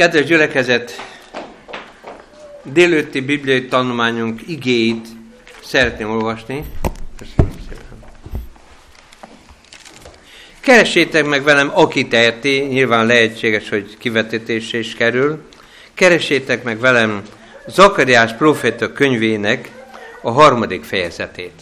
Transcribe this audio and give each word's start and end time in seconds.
Kedves 0.00 0.24
gyülekezet, 0.24 1.02
délőtti 2.62 3.20
bibliai 3.20 3.66
tanulmányunk 3.66 4.40
igéit 4.46 5.06
szeretném 5.64 6.10
olvasni. 6.10 6.64
Keressétek 10.60 11.24
meg 11.24 11.42
velem, 11.42 11.70
aki 11.74 12.08
teheti, 12.08 12.58
nyilván 12.58 13.06
lehetséges, 13.06 13.68
hogy 13.68 13.96
kivetítésre 13.98 14.78
is 14.78 14.94
kerül. 14.94 15.42
Keressétek 15.94 16.62
meg 16.62 16.78
velem 16.78 17.22
Zakariás 17.68 18.32
proféta 18.32 18.92
könyvének 18.92 19.70
a 20.22 20.30
harmadik 20.30 20.84
fejezetét. 20.84 21.60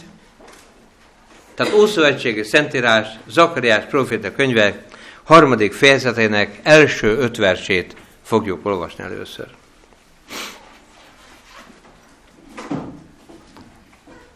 Tehát 1.55 1.73
Ószövetségi 1.73 2.43
Szentírás, 2.43 3.07
Zakariás 3.29 3.83
proféta 3.83 4.31
könyve 4.31 4.83
harmadik 5.23 5.73
fejezetének 5.73 6.59
első 6.63 7.17
öt 7.17 7.37
versét 7.37 7.95
fogjuk 8.29 8.65
olvasni 8.65 9.03
először. 9.03 9.47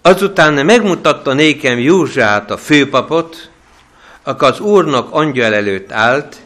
Azután 0.01 0.65
megmutatta 0.65 1.34
nékem 1.34 1.79
Józsát 1.79 2.51
a 2.51 2.57
főpapot, 2.57 3.49
aki 4.23 4.45
az 4.45 4.59
Úrnak 4.59 5.11
angyal 5.11 5.53
előtt 5.53 5.91
állt, 5.91 6.41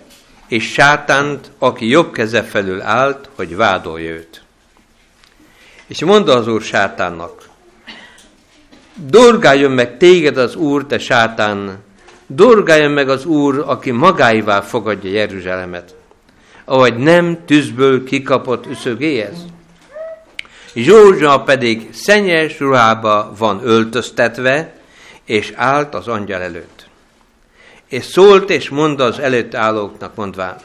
és 0.48 0.72
sátánt, 0.72 1.52
aki 1.58 1.88
jobb 1.88 2.12
keze 2.12 2.44
felül 2.44 2.82
állt, 2.82 3.30
hogy 3.36 3.56
vádolja 3.56 4.12
őt. 4.12 4.42
És 5.88 6.04
mondta 6.04 6.36
az 6.36 6.48
Úr 6.48 6.62
sátánnak, 6.62 7.50
Dorgáljon 8.96 9.72
meg 9.72 9.98
téged 9.98 10.38
az 10.38 10.56
Úr, 10.56 10.86
te 10.86 11.00
sátán, 11.00 11.84
dorgáljon 12.28 12.92
meg 12.92 13.10
az 13.10 13.26
Úr, 13.26 13.64
aki 13.68 13.92
magáivá 13.92 14.62
fogadja 14.62 15.12
Jeruzsálemet, 15.12 15.97
ahogy 16.70 16.98
nem 16.98 17.46
tűzből 17.46 18.04
kikapott 18.04 18.66
üszögéhez. 18.66 19.46
Zsózsa 20.76 21.42
pedig 21.42 21.90
szennyes 21.94 22.60
ruhába 22.60 23.34
van 23.38 23.60
öltöztetve, 23.64 24.74
és 25.26 25.54
állt 25.56 25.96
az 25.96 26.08
angyal 26.08 26.42
előtt. 26.42 26.88
És 27.88 28.06
szólt 28.06 28.50
és 28.50 28.70
mondta 28.70 29.04
az 29.04 29.20
előtt 29.20 29.56
állóknak 29.56 30.16
mondván, 30.16 30.56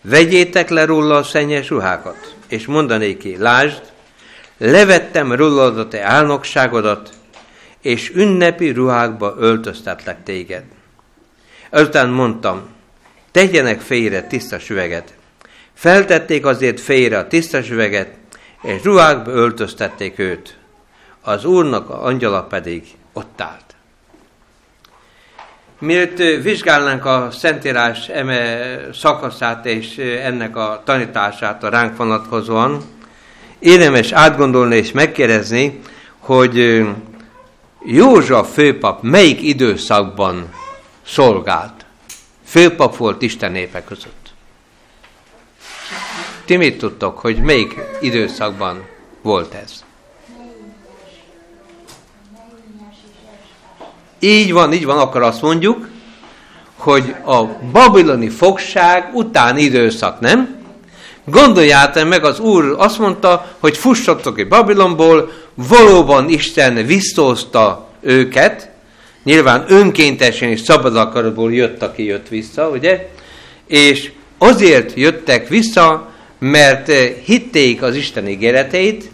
vegyétek 0.00 0.68
le 0.68 0.84
róla 0.84 1.16
a 1.16 1.22
szennyes 1.22 1.68
ruhákat, 1.68 2.34
és 2.48 2.66
mondanéki, 2.66 3.36
lásd, 3.36 3.82
levettem 4.58 5.32
rólad 5.32 5.78
a 5.78 5.88
te 5.88 6.02
álnokságodat, 6.02 7.10
és 7.80 8.12
ünnepi 8.14 8.70
ruhákba 8.70 9.34
öltöztetlek 9.38 10.22
téged. 10.22 10.64
Azután 11.70 12.08
mondtam, 12.08 12.68
tegyenek 13.30 13.80
félre 13.80 14.22
tiszta 14.22 14.58
süveget. 14.58 15.14
Feltették 15.76 16.46
azért 16.46 16.80
félre 16.80 17.18
a 17.18 17.26
tiszta 17.26 17.62
süveget, 17.62 18.08
és 18.62 18.82
ruhákba 18.82 19.30
öltöztették 19.30 20.18
őt. 20.18 20.56
Az 21.22 21.44
úrnak 21.44 21.90
a 21.90 22.04
angyala 22.04 22.42
pedig 22.42 22.84
ott 23.12 23.40
állt. 23.40 23.74
Mielőtt 25.78 26.42
vizsgálnánk 26.42 27.04
a 27.04 27.28
Szentírás 27.30 28.08
eme 28.08 28.60
szakaszát 28.92 29.66
és 29.66 29.98
ennek 30.22 30.56
a 30.56 30.82
tanítását 30.84 31.64
a 31.64 31.68
ránk 31.68 31.96
vonatkozóan, 31.96 32.82
érdemes 33.58 34.12
átgondolni 34.12 34.76
és 34.76 34.92
megkérdezni, 34.92 35.80
hogy 36.18 36.86
József 37.84 38.52
főpap 38.52 39.02
melyik 39.02 39.42
időszakban 39.42 40.48
szolgált? 41.06 41.84
Főpap 42.44 42.96
volt 42.96 43.22
Isten 43.22 43.52
népe 43.52 43.84
között. 43.84 44.15
Ti 46.46 46.56
mit 46.56 46.78
tudtok, 46.78 47.18
hogy 47.18 47.36
melyik 47.42 47.74
időszakban 48.00 48.86
volt 49.22 49.54
ez? 49.54 49.84
Így 54.18 54.52
van, 54.52 54.72
így 54.72 54.84
van, 54.84 54.98
akkor 54.98 55.22
azt 55.22 55.42
mondjuk, 55.42 55.88
hogy 56.76 57.14
a 57.24 57.44
babiloni 57.72 58.28
fogság 58.28 59.10
utáni 59.14 59.62
időszak, 59.62 60.20
nem? 60.20 60.56
Gondoljátok 61.24 62.08
meg, 62.08 62.24
az 62.24 62.40
Úr 62.40 62.74
azt 62.78 62.98
mondta, 62.98 63.52
hogy 63.58 63.76
fussatok 63.76 64.36
ki 64.36 64.44
Babilonból, 64.44 65.32
valóban 65.54 66.28
Isten 66.28 66.74
visszhozta 66.74 67.88
őket, 68.00 68.70
nyilván 69.24 69.64
önkéntesen 69.68 70.48
és 70.48 70.60
szabad 70.60 70.96
akaratból 70.96 71.52
jött, 71.52 71.82
aki 71.82 72.04
jött 72.04 72.28
vissza, 72.28 72.68
ugye? 72.68 73.08
És 73.66 74.12
azért 74.38 74.92
jöttek 74.94 75.48
vissza, 75.48 76.14
mert 76.38 76.92
hitték 77.24 77.82
az 77.82 77.94
Isten 77.94 78.28
ígéreteit, 78.28 79.10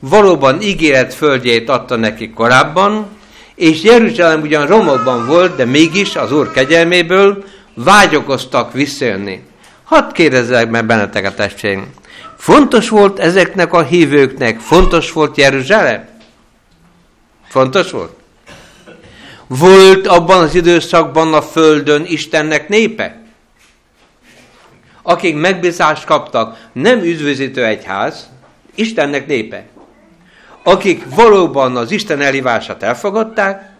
valóban 0.00 0.60
ígéret 0.60 1.14
földjét 1.14 1.68
adta 1.68 1.96
neki 1.96 2.30
korábban, 2.30 3.06
és 3.54 3.82
Jeruzsálem 3.82 4.40
ugyan 4.40 4.66
romokban 4.66 5.26
volt, 5.26 5.56
de 5.56 5.64
mégis 5.64 6.16
az 6.16 6.32
Úr 6.32 6.50
kegyelméből 6.50 7.44
vágyokoztak 7.74 8.72
visszajönni. 8.72 9.42
Hadd 9.84 10.12
kérdezzek 10.12 10.70
meg 10.70 10.86
benneteket, 10.86 11.36
testvéreim. 11.36 11.86
Fontos 12.36 12.88
volt 12.88 13.18
ezeknek 13.18 13.72
a 13.72 13.82
hívőknek, 13.82 14.58
fontos 14.58 15.12
volt 15.12 15.36
Jeruzsálem? 15.36 16.08
Fontos 17.48 17.90
volt? 17.90 18.12
Volt 19.46 20.06
abban 20.06 20.42
az 20.42 20.54
időszakban 20.54 21.34
a 21.34 21.42
földön 21.42 22.04
Istennek 22.06 22.68
népe? 22.68 23.27
Akik 25.08 25.36
megbízást 25.36 26.04
kaptak, 26.04 26.68
nem 26.72 26.98
üdvözítő 26.98 27.64
egyház, 27.64 28.28
Istennek 28.74 29.26
népe. 29.26 29.64
Akik 30.62 31.14
valóban 31.14 31.76
az 31.76 31.90
Isten 31.90 32.20
elhívását 32.20 32.82
elfogadták, 32.82 33.70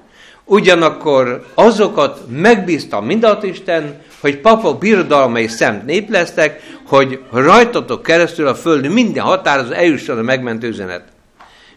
ugyanakkor 0.45 1.47
azokat 1.55 2.25
megbízta 2.31 3.01
mindat 3.01 3.43
Isten, 3.43 4.03
hogy 4.21 4.39
papok 4.39 4.79
birodalmai 4.79 5.47
szent 5.47 5.85
nép 5.85 6.11
lesztek, 6.11 6.63
hogy 6.87 7.21
rajtatok 7.33 8.03
keresztül 8.03 8.47
a 8.47 8.55
föld 8.55 8.89
minden 8.93 9.25
határoz 9.25 9.71
eljusson 9.71 10.19
a 10.19 10.23
megmentő 10.23 10.69
üzenet. 10.69 11.05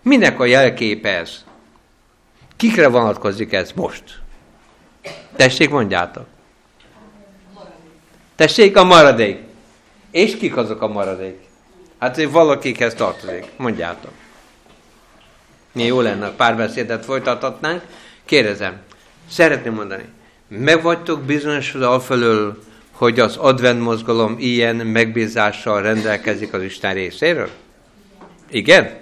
Minek 0.01 0.39
a 0.39 0.45
jelképe 0.45 1.18
ez? 1.18 1.44
Kikre 2.57 2.88
vonatkozik 2.88 3.53
ez 3.53 3.72
most? 3.75 4.03
Tessék, 5.35 5.69
mondjátok. 5.69 6.31
Tessék, 8.41 8.78
a 8.78 8.84
maradék. 8.84 9.38
És 10.12 10.38
kik 10.38 10.57
azok 10.57 10.81
a 10.81 10.88
maradék? 10.88 11.40
Hát, 12.00 12.24
valakikhez 12.24 12.94
tartozik. 12.94 13.46
Mondjátok. 13.57 14.12
Mi 15.72 15.84
jó 15.84 16.02
lenne, 16.02 16.29
párbeszédet 16.29 17.06
folytathatnánk. 17.06 17.81
Kérdezem, 18.25 18.81
szeretném 19.30 19.74
mondani, 19.74 20.03
meg 20.47 20.81
vagytok 20.81 21.22
bizonyosodva 21.22 21.90
alfelől, 21.90 22.63
hogy 22.91 23.19
az 23.19 23.38
advent 23.38 23.81
mozgalom 23.81 24.35
ilyen 24.40 24.75
megbízással 24.75 25.81
rendelkezik 25.81 26.53
az 26.53 26.63
Isten 26.63 26.94
részéről? 26.94 27.50
Igen? 28.50 28.97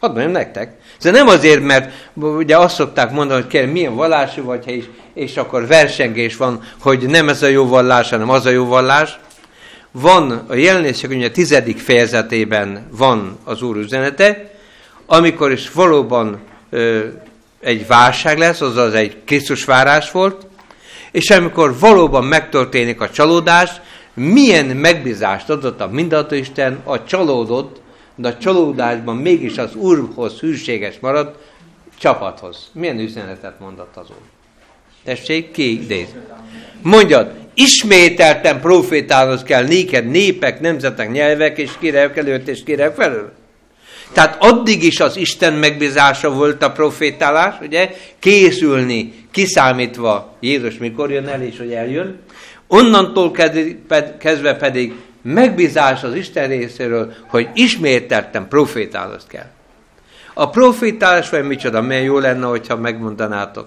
Hadd 0.00 0.10
mondjam 0.10 0.32
nektek. 0.32 0.79
Ez 1.02 1.12
nem 1.12 1.28
azért, 1.28 1.62
mert 1.62 1.92
ugye 2.14 2.56
azt 2.56 2.74
szokták 2.74 3.10
mondani, 3.10 3.40
hogy 3.40 3.50
kérem, 3.50 3.68
milyen 3.68 3.94
vallású 3.94 4.42
vagy, 4.42 4.66
és, 4.66 4.84
és 5.14 5.36
akkor 5.36 5.66
versengés 5.66 6.36
van, 6.36 6.62
hogy 6.80 7.06
nem 7.06 7.28
ez 7.28 7.42
a 7.42 7.46
jó 7.46 7.66
vallás, 7.66 8.10
hanem 8.10 8.30
az 8.30 8.46
a 8.46 8.50
jó 8.50 8.66
vallás. 8.66 9.18
Van 9.92 10.30
a 10.48 10.54
jelenések 10.54 11.10
a 11.10 11.30
tizedik 11.30 11.78
fejezetében 11.78 12.86
van 12.90 13.38
az 13.44 13.62
Úr 13.62 13.76
üzenete, 13.76 14.50
amikor 15.06 15.52
is 15.52 15.72
valóban 15.72 16.40
ö, 16.70 17.06
egy 17.60 17.86
válság 17.86 18.38
lesz, 18.38 18.60
azaz 18.60 18.94
egy 18.94 19.16
Krisztus 19.24 19.64
várás 19.64 20.10
volt, 20.10 20.46
és 21.10 21.30
amikor 21.30 21.78
valóban 21.78 22.24
megtörténik 22.24 23.00
a 23.00 23.10
csalódás, 23.10 23.70
milyen 24.14 24.64
megbízást 24.64 25.50
adott 25.50 25.80
a 25.80 25.88
mindenható 25.88 26.34
Isten 26.34 26.80
a 26.84 27.04
csalódott, 27.04 27.79
de 28.20 28.28
a 28.28 28.38
csalódásban 28.38 29.16
mégis 29.16 29.58
az 29.58 29.74
Úrhoz 29.74 30.40
hűséges 30.40 30.98
marad 31.00 31.38
csapathoz. 31.98 32.70
Milyen 32.72 32.98
üzenetet 32.98 33.60
mondott 33.60 33.96
az 33.96 34.06
Úr? 34.08 34.22
Tessék, 35.04 35.50
ki 35.50 35.72
idéz? 35.72 36.08
Mondjad, 36.82 37.32
ismételten 37.54 38.60
profétálnod 38.60 39.42
kell 39.42 39.64
néked 39.64 40.06
népek, 40.06 40.60
nemzetek, 40.60 41.12
nyelvek 41.12 41.58
és 41.58 41.70
kirek 41.78 42.16
előtt 42.16 42.48
és 42.48 42.62
kirek 42.64 42.94
felül. 42.94 43.32
Tehát 44.12 44.36
addig 44.42 44.84
is 44.84 45.00
az 45.00 45.16
Isten 45.16 45.52
megbízása 45.52 46.30
volt 46.30 46.62
a 46.62 46.72
profétálás, 46.72 47.54
ugye, 47.60 47.90
készülni, 48.18 49.14
kiszámítva 49.30 50.36
Jézus 50.40 50.78
mikor 50.78 51.10
jön 51.10 51.28
el 51.28 51.42
és 51.42 51.58
hogy 51.58 51.72
eljön. 51.72 52.18
Onnantól 52.66 53.30
kezdve 54.18 54.54
pedig 54.54 54.94
megbízás 55.22 56.02
az 56.02 56.14
Isten 56.14 56.48
részéről, 56.48 57.12
hogy 57.26 57.48
ismételten 57.54 58.48
profétálnod 58.48 59.26
kell. 59.26 59.50
A 60.34 60.50
profétálás 60.50 61.30
vagy 61.30 61.44
micsoda? 61.44 61.80
Milyen 61.80 62.02
jó 62.02 62.18
lenne, 62.18 62.46
hogyha 62.46 62.76
megmondanátok. 62.76 63.66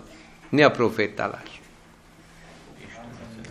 Mi 0.50 0.63
a 0.63 0.71
profétálás? 0.71 1.61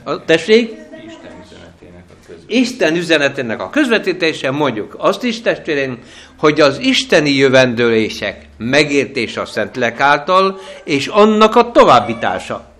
A, 0.04 0.24
tessék? 0.24 0.70
Isten 1.06 1.32
üzenetének 1.44 2.04
a 2.08 2.14
Isten 2.46 2.94
üzenetének 2.96 3.60
a 3.60 3.70
közvetítése 3.70 4.50
mondjuk 4.50 4.94
azt 4.98 5.22
is, 5.24 5.40
testvérem, 5.40 5.98
hogy 6.38 6.60
az 6.60 6.78
isteni 6.78 7.30
jövendőlések 7.30 8.46
megértése 8.56 9.40
a 9.40 9.44
Szentlek 9.44 10.00
által, 10.00 10.60
és 10.84 11.06
annak 11.06 11.56
a 11.56 11.70
továbbítása. 11.70 12.70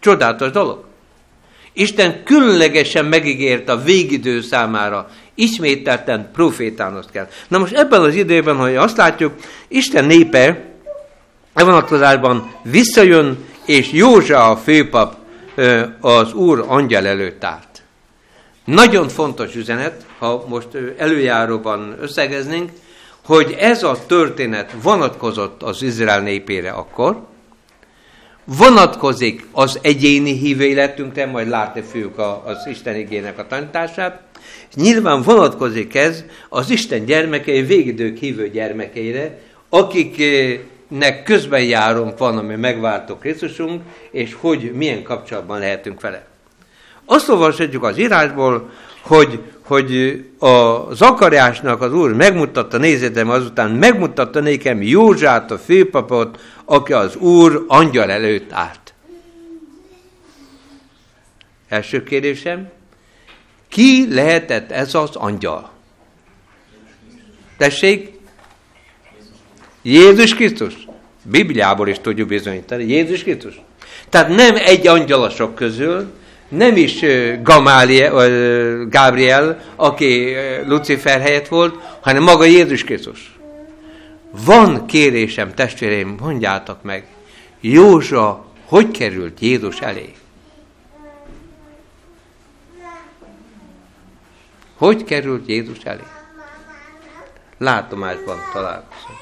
Csodálatos 0.00 0.50
dolog. 0.50 0.84
Isten 1.78 2.22
különlegesen 2.24 3.04
megígért 3.04 3.68
a 3.68 3.82
végidő 3.82 4.40
számára, 4.40 5.08
ismételten 5.34 6.30
profétánost 6.32 7.10
kell. 7.10 7.28
Na 7.48 7.58
most 7.58 7.72
ebben 7.72 8.00
az 8.00 8.14
időben, 8.14 8.56
hogy 8.56 8.76
azt 8.76 8.96
látjuk, 8.96 9.32
Isten 9.68 10.04
népe 10.04 10.64
e 11.54 11.64
vonatkozásban 11.64 12.54
visszajön, 12.62 13.38
és 13.66 13.92
Józsa 13.92 14.50
a 14.50 14.56
főpap 14.56 15.16
az 16.00 16.32
Úr 16.32 16.64
angyal 16.68 17.06
előtt 17.06 17.44
állt. 17.44 17.82
Nagyon 18.64 19.08
fontos 19.08 19.54
üzenet, 19.54 20.06
ha 20.18 20.44
most 20.48 20.68
előjáróban 20.96 21.96
összegeznénk, 22.00 22.70
hogy 23.24 23.56
ez 23.58 23.82
a 23.82 23.98
történet 24.06 24.74
vonatkozott 24.82 25.62
az 25.62 25.82
Izrael 25.82 26.20
népére 26.20 26.70
akkor, 26.70 27.26
vonatkozik 28.46 29.46
az 29.52 29.78
egyéni 29.82 30.32
hívő 30.32 30.64
életünkre, 30.64 31.26
majd 31.26 31.48
látni 31.48 31.80
fogjuk 31.80 32.18
az 32.44 32.66
Isten 32.66 32.96
igének 32.96 33.38
a 33.38 33.46
tanítását, 33.46 34.20
nyilván 34.74 35.22
vonatkozik 35.22 35.94
ez 35.94 36.24
az 36.48 36.70
Isten 36.70 37.04
gyermekei, 37.04 37.62
végidők 37.62 38.18
hívő 38.18 38.50
gyermekeire, 38.50 39.38
akiknek 39.68 41.22
közben 41.24 41.62
járunk 41.62 42.18
van, 42.18 42.38
ami 42.38 42.54
megváltó 42.54 43.14
Krisztusunk, 43.14 43.82
és 44.10 44.36
hogy 44.40 44.72
milyen 44.74 45.02
kapcsolatban 45.02 45.58
lehetünk 45.58 46.00
vele. 46.00 46.26
Azt 47.04 47.28
olvashatjuk 47.28 47.84
az 47.84 47.98
írásból, 47.98 48.70
hogy, 49.06 49.40
hogy 49.62 50.24
a 50.38 50.84
Zakariásnak 50.94 51.82
az 51.82 51.92
Úr 51.92 52.12
megmutatta, 52.12 52.78
nézzétem 52.78 53.30
azután, 53.30 53.70
megmutatta 53.70 54.40
nékem 54.40 54.82
Józsát, 54.82 55.50
a 55.50 55.58
főpapot, 55.58 56.40
aki 56.64 56.92
az 56.92 57.16
Úr 57.16 57.64
angyal 57.68 58.10
előtt 58.10 58.52
állt. 58.52 58.94
Első 61.68 62.02
kérdésem, 62.02 62.68
ki 63.68 64.14
lehetett 64.14 64.70
ez 64.70 64.94
az 64.94 65.16
angyal? 65.16 65.70
Tessék? 67.56 68.18
Jézus 69.82 70.34
Krisztus. 70.34 70.74
Bibliából 71.22 71.88
is 71.88 71.98
tudjuk 71.98 72.28
bizonyítani. 72.28 72.84
Jézus 72.84 73.22
Krisztus. 73.22 73.60
Tehát 74.08 74.28
nem 74.28 74.56
egy 74.56 74.86
angyalasok 74.86 75.54
közül, 75.54 76.12
nem 76.48 76.76
is 76.76 77.04
Gamáliel, 77.42 78.12
Gabriel, 78.88 79.60
aki 79.76 80.34
Lucifer 80.66 81.20
helyett 81.20 81.48
volt, 81.48 81.74
hanem 82.00 82.22
maga 82.22 82.44
Jézus 82.44 82.84
Krisztus. 82.84 83.38
Van 84.30 84.86
kérésem, 84.86 85.54
testvéreim, 85.54 86.16
mondjátok 86.20 86.82
meg, 86.82 87.06
Józsa 87.60 88.44
hogy 88.66 88.90
került 88.90 89.40
Jézus 89.40 89.80
elé? 89.80 90.14
Hogy 94.76 95.04
került 95.04 95.48
Jézus 95.48 95.78
elé? 95.84 96.02
Látomásban 97.58 98.38
találkozunk. 98.52 99.18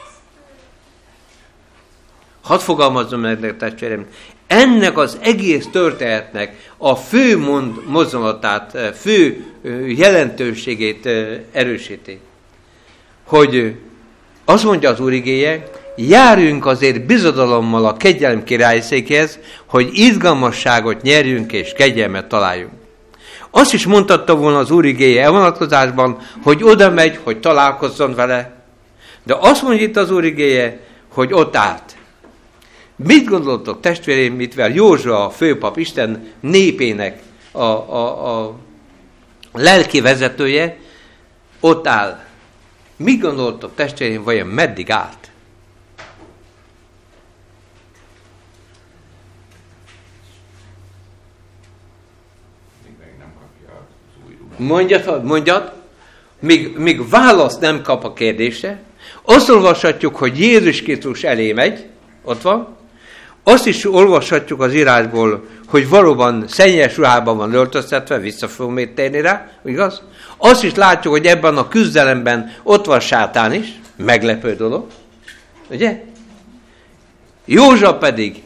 Hadd 2.42 2.58
fogalmazzam 2.58 3.20
meg, 3.20 3.56
testvérem, 3.56 4.06
ennek 4.46 4.98
az 4.98 5.18
egész 5.20 5.66
történetnek 5.72 6.70
a 6.76 6.96
fő 6.96 7.38
mond, 7.38 7.74
mozdulatát, 7.86 8.74
eh, 8.74 8.92
fő 8.92 9.44
eh, 9.64 9.98
jelentőségét 9.98 11.06
eh, 11.06 11.40
erősíti. 11.52 12.18
Hogy 13.24 13.74
azt 14.44 14.64
mondja 14.64 14.90
az 14.90 15.00
Úr 15.00 15.12
igéje, 15.12 15.70
járjunk 15.96 16.66
azért 16.66 17.06
bizodalommal 17.06 17.86
a 17.86 17.96
kegyelem 17.96 18.44
királyszékhez, 18.44 19.38
hogy 19.66 19.90
izgalmasságot 19.92 21.02
nyerjünk 21.02 21.52
és 21.52 21.72
kegyelmet 21.72 22.28
találjunk. 22.28 22.72
Azt 23.50 23.74
is 23.74 23.86
mondhatta 23.86 24.36
volna 24.36 24.58
az 24.58 24.70
Úr 24.70 24.84
igéje 24.84 25.22
elvonatkozásban, 25.22 26.18
hogy 26.42 26.62
oda 26.62 26.90
megy, 26.90 27.18
hogy 27.22 27.40
találkozzon 27.40 28.14
vele. 28.14 28.52
De 29.22 29.36
azt 29.40 29.62
mondja 29.62 29.86
itt 29.86 29.96
az 29.96 30.10
Úr 30.10 30.24
igéje, 30.24 30.80
hogy 31.08 31.32
ott 31.32 31.56
állt. 31.56 31.93
Mit 32.96 33.26
gondoltok, 33.26 33.80
testvéreim, 33.80 34.34
mitvel 34.34 34.70
Józsa, 34.70 35.24
a 35.26 35.30
főpap, 35.30 35.76
Isten 35.76 36.32
népének 36.40 37.22
a, 37.52 37.62
a, 37.62 38.42
a 38.42 38.56
lelki 39.52 40.00
vezetője, 40.00 40.76
ott 41.60 41.86
áll. 41.86 42.24
Mit 42.96 43.20
gondoltok, 43.20 43.74
testvéreim, 43.74 44.22
vajon 44.22 44.46
meddig 44.46 44.90
állt? 44.90 45.30
Mondjad, 54.56 55.24
mondjad, 55.24 55.72
míg, 56.38 56.76
míg 56.76 57.08
választ 57.08 57.60
nem 57.60 57.82
kap 57.82 58.04
a 58.04 58.12
kérdése, 58.12 58.82
azt 59.22 59.48
olvashatjuk, 59.48 60.16
hogy 60.16 60.40
Jézus 60.40 60.82
Krisztus 60.82 61.22
elé 61.22 61.52
megy, 61.52 61.86
ott 62.22 62.42
van, 62.42 62.76
azt 63.46 63.66
is 63.66 63.84
olvashatjuk 63.84 64.60
az 64.60 64.74
írásból, 64.74 65.44
hogy 65.66 65.88
valóban 65.88 66.48
szennyes 66.48 66.96
ruhában 66.96 67.36
van 67.36 67.52
öltöztetve, 67.52 68.18
vissza 68.18 68.48
fogunk 68.48 68.76
még 68.76 68.94
térni 68.94 69.20
rá, 69.20 69.50
igaz? 69.64 70.02
Azt 70.36 70.64
is 70.64 70.74
látjuk, 70.74 71.12
hogy 71.12 71.26
ebben 71.26 71.56
a 71.56 71.68
küzdelemben 71.68 72.54
ott 72.62 72.84
van 72.84 73.00
sátán 73.00 73.52
is, 73.52 73.80
meglepő 73.96 74.54
dolog, 74.54 74.86
ugye? 75.70 76.04
Józsa 77.44 77.98
pedig 77.98 78.42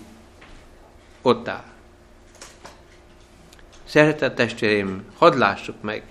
ott 1.23 1.49
áll. 1.49 1.65
Szeretett 3.85 4.35
testvéreim, 4.35 5.03
hadd 5.19 5.39
lássuk 5.39 5.77
meg, 5.81 6.03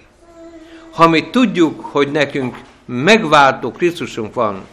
ha 0.91 1.07
mi 1.07 1.29
tudjuk, 1.29 1.85
hogy 1.85 2.11
nekünk 2.11 2.57
megváltó 2.85 3.71
Krisztusunk 3.71 4.33
van, 4.33 4.65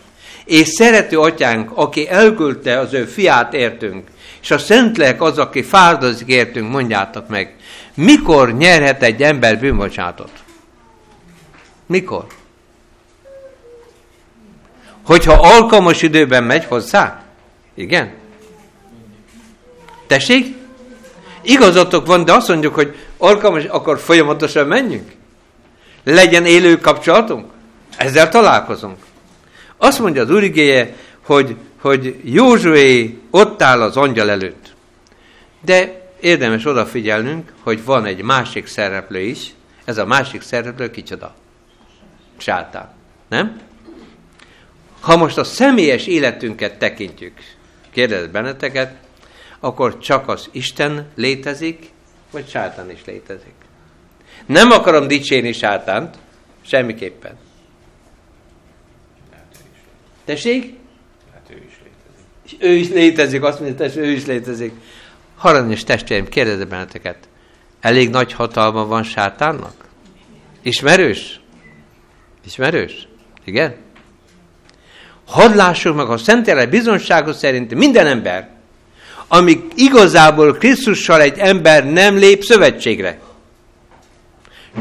és 0.45 0.69
szerető 0.69 1.19
atyánk, 1.19 1.71
aki 1.75 2.09
elküldte 2.09 2.79
az 2.79 2.93
ő 2.93 3.05
fiát 3.05 3.55
értünk, 3.55 4.09
és 4.43 4.51
a 4.51 4.59
Szentlélek 4.59 5.23
az, 5.23 5.39
aki 5.39 5.63
fáradozik 5.63 6.29
értünk, 6.29 6.71
mondjátok 6.71 7.29
meg, 7.29 7.57
mikor 7.95 8.53
nyerhet 8.53 9.03
egy 9.03 9.23
ember 9.23 9.59
bűnbocsátot? 9.59 10.31
Mikor? 11.87 12.27
Hogyha 15.05 15.33
alkalmas 15.33 16.03
időben 16.03 16.45
megy 16.45 16.65
hozzá? 16.65 17.23
Igen? 17.75 18.13
Tessék? 20.07 20.57
Igazatok 21.43 22.07
van, 22.07 22.25
de 22.25 22.33
azt 22.33 22.49
mondjuk, 22.49 22.75
hogy 22.75 22.97
alkalmas, 23.19 23.65
akkor 23.65 23.99
folyamatosan 23.99 24.67
menjünk? 24.67 25.11
Legyen 26.05 26.47
élő 26.47 26.79
kapcsolatunk? 26.79 27.51
Ezzel 27.97 28.29
találkozunk. 28.29 28.97
Azt 29.77 29.99
mondja 29.99 30.23
az 30.23 30.31
úrigéje, 30.31 30.95
hogy, 31.21 31.57
hogy 31.81 32.21
Józsué 32.25 33.19
ott 33.31 33.63
áll 33.63 33.83
az 33.83 33.97
angyal 33.97 34.31
előtt. 34.31 34.75
De 35.65 36.11
érdemes 36.21 36.67
odafigyelnünk, 36.67 37.53
hogy 37.63 37.85
van 37.85 38.05
egy 38.05 38.23
másik 38.23 38.67
szereplő 38.67 39.21
is. 39.21 39.55
Ez 39.85 39.99
a 39.99 40.07
másik 40.07 40.43
szereplő 40.43 40.91
kicsoda? 40.91 41.35
Sátán. 42.37 42.93
Nem? 43.29 43.61
Ha 45.01 45.17
most 45.17 45.39
a 45.39 45.45
személyes 45.45 46.07
életünket 46.07 46.79
tekintjük, 46.79 47.33
kérdez 47.91 48.27
benneteket, 48.27 48.95
akkor 49.61 49.99
csak 49.99 50.29
az 50.29 50.49
Isten 50.53 51.11
létezik, 51.15 51.91
vagy 52.31 52.49
sátán 52.49 52.91
is 52.91 53.01
létezik. 53.07 53.55
Nem 54.47 54.71
akarom 54.71 55.07
dicsérni 55.07 55.53
sátánt, 55.53 56.17
semmiképpen. 56.67 57.37
Tessék? 60.25 60.75
Hát 61.33 61.51
ő 61.51 61.63
is 61.69 61.79
létezik. 61.83 62.27
És 62.45 62.55
ő 62.59 62.73
is 62.73 62.89
létezik, 62.89 63.43
azt 63.43 63.61
mondja, 63.61 63.77
tessék, 63.77 64.03
ő 64.03 64.11
is 64.11 64.27
létezik. 64.27 64.73
Haranyos 65.37 65.85
testvérim, 65.85 66.29
kérdezze 66.29 66.65
benneteket, 66.65 67.29
elég 67.81 68.11
nagy 68.11 68.33
hatalma 68.33 68.87
van 68.87 69.03
sátánnak? 69.03 69.75
Ismerős? 70.63 71.41
Ismerős? 72.47 73.09
Igen? 73.45 73.75
Hadd 75.27 75.57
lássuk 75.57 75.97
meg, 75.97 76.09
a 76.09 76.17
Szentélek 76.17 76.69
bizonságos 76.69 77.37
szerint 77.37 77.75
minden 77.75 78.07
ember, 78.07 78.49
amíg 79.29 79.63
igazából 79.75 80.53
Krisztussal 80.53 81.21
egy 81.21 81.39
ember 81.39 81.93
nem 81.93 82.17
lép 82.17 82.45
szövetségre. 82.45 83.19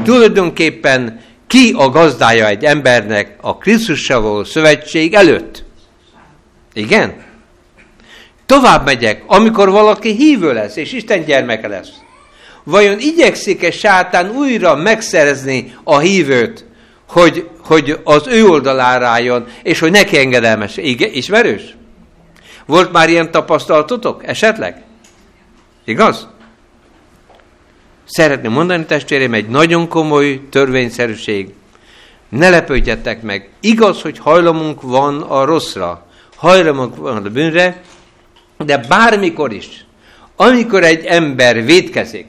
Tulajdonképpen 0.02 1.20
ki 1.54 1.74
a 1.76 1.88
gazdája 1.88 2.46
egy 2.46 2.64
embernek 2.64 3.36
a 3.40 3.56
Krisztussal 3.56 4.20
való 4.20 4.44
szövetség 4.44 5.14
előtt? 5.14 5.64
Igen? 6.72 7.24
Tovább 8.46 8.84
megyek, 8.84 9.22
amikor 9.26 9.70
valaki 9.70 10.14
hívő 10.14 10.52
lesz, 10.52 10.76
és 10.76 10.92
Isten 10.92 11.24
gyermeke 11.24 11.68
lesz. 11.68 11.88
vajon 12.64 12.98
igyekszik-e 12.98 13.70
sátán 13.70 14.30
újra 14.30 14.76
megszerezni 14.76 15.74
a 15.84 15.98
hívőt, 15.98 16.64
hogy, 17.08 17.48
hogy 17.64 18.00
az 18.04 18.26
ő 18.26 18.46
oldalára 18.46 19.06
álljon, 19.06 19.46
és 19.62 19.78
hogy 19.78 19.90
neki 19.90 20.18
engedelmes. 20.18 20.76
Igen, 20.76 21.10
ismerős? 21.12 21.76
Volt 22.66 22.92
már 22.92 23.08
ilyen 23.08 23.30
tapasztalatotok 23.30 24.26
esetleg? 24.26 24.82
Igaz? 25.84 26.28
Szeretném 28.04 28.52
mondani, 28.52 28.84
testvérem, 28.84 29.34
egy 29.34 29.48
nagyon 29.48 29.88
komoly 29.88 30.40
törvényszerűség. 30.50 31.52
Ne 32.28 32.50
lepődjetek 32.50 33.22
meg. 33.22 33.48
Igaz, 33.60 34.02
hogy 34.02 34.18
hajlamunk 34.18 34.82
van 34.82 35.20
a 35.20 35.44
rosszra, 35.44 36.06
hajlamunk 36.36 36.96
van 36.96 37.16
a 37.16 37.30
bűnre, 37.30 37.82
de 38.58 38.78
bármikor 38.78 39.52
is, 39.52 39.84
amikor 40.36 40.82
egy 40.82 41.04
ember 41.04 41.64
védkezik, 41.64 42.26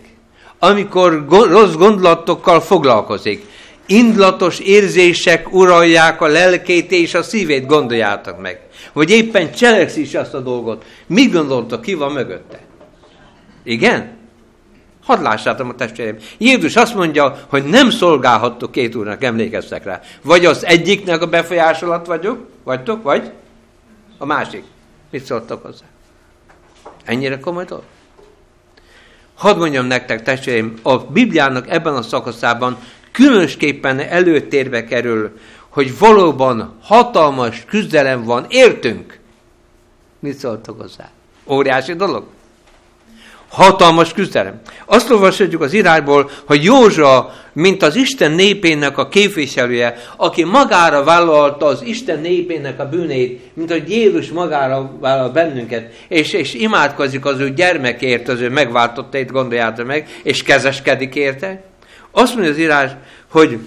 amikor 0.59 1.25
rossz 1.27 1.73
gondolatokkal 1.73 2.61
foglalkozik, 2.61 3.45
indulatos 3.85 4.59
érzések 4.59 5.53
uralják 5.53 6.21
a 6.21 6.27
lelkét 6.27 6.91
és 6.91 7.13
a 7.13 7.23
szívét, 7.23 7.65
gondoljátok 7.65 8.41
meg. 8.41 8.59
Vagy 8.93 9.09
éppen 9.09 9.51
cselekszi 9.51 10.01
is 10.01 10.13
azt 10.13 10.33
a 10.33 10.39
dolgot. 10.39 10.85
Mit 11.07 11.31
gondoltok, 11.31 11.81
ki 11.81 11.93
van 11.93 12.11
mögötte? 12.11 12.59
Igen? 13.63 14.17
Hadd 15.05 15.21
lássátok 15.21 15.69
a 15.69 15.75
testvéreim. 15.75 16.17
Jézus 16.37 16.75
azt 16.75 16.95
mondja, 16.95 17.45
hogy 17.47 17.63
nem 17.63 17.89
szolgálhattok 17.89 18.71
két 18.71 18.95
úrnak, 18.95 19.23
emlékeztek 19.23 19.83
rá. 19.83 20.01
Vagy 20.21 20.45
az 20.45 20.65
egyiknek 20.65 21.21
a 21.21 21.27
befolyás 21.27 21.81
alatt 21.81 22.05
vagyok, 22.05 22.47
vagytok, 22.63 23.03
vagy 23.03 23.31
a 24.17 24.25
másik. 24.25 24.63
Mit 25.11 25.25
szóltok 25.25 25.63
hozzá? 25.63 25.85
Ennyire 27.03 27.39
komoly 27.39 27.65
dolog? 27.65 27.83
Hadd 29.35 29.57
mondjam 29.57 29.85
nektek, 29.85 30.23
testvéreim, 30.23 30.73
a 30.81 30.97
Bibliának 30.97 31.69
ebben 31.69 31.95
a 31.95 32.01
szakaszában 32.01 32.77
különösképpen 33.11 33.99
előtérbe 33.99 34.83
kerül, 34.83 35.39
hogy 35.69 35.97
valóban 35.97 36.75
hatalmas 36.81 37.63
küzdelem 37.65 38.23
van, 38.23 38.45
értünk. 38.49 39.19
Mit 40.19 40.37
szóltok 40.37 40.81
hozzá? 40.81 41.09
Óriási 41.45 41.93
dolog. 41.93 42.25
Hatalmas 43.55 44.13
küzdelem. 44.13 44.61
Azt 44.85 45.11
olvashatjuk 45.11 45.61
az 45.61 45.73
írásból, 45.73 46.29
hogy 46.45 46.63
Józsa, 46.63 47.33
mint 47.53 47.83
az 47.83 47.95
Isten 47.95 48.31
népének 48.31 48.97
a 48.97 49.07
képviselője, 49.07 49.95
aki 50.17 50.43
magára 50.43 51.03
vállalta 51.03 51.65
az 51.65 51.81
Isten 51.83 52.19
népének 52.19 52.79
a 52.79 52.89
bűnét, 52.89 53.41
mint 53.53 53.71
hogy 53.71 53.89
Jézus 53.89 54.29
magára 54.29 54.91
vállal 54.99 55.29
bennünket, 55.29 55.93
és, 56.07 56.33
és 56.33 56.53
imádkozik 56.53 57.25
az 57.25 57.39
ő 57.39 57.53
gyermekért, 57.53 58.27
az 58.27 58.39
ő 58.39 58.49
megváltottait, 58.49 59.31
gondoljátok 59.31 59.85
meg, 59.85 60.07
és 60.23 60.43
kezeskedik 60.43 61.15
érte. 61.15 61.63
Azt 62.11 62.33
mondja 62.33 62.51
az 62.51 62.59
írás, 62.59 62.91
hogy 63.31 63.59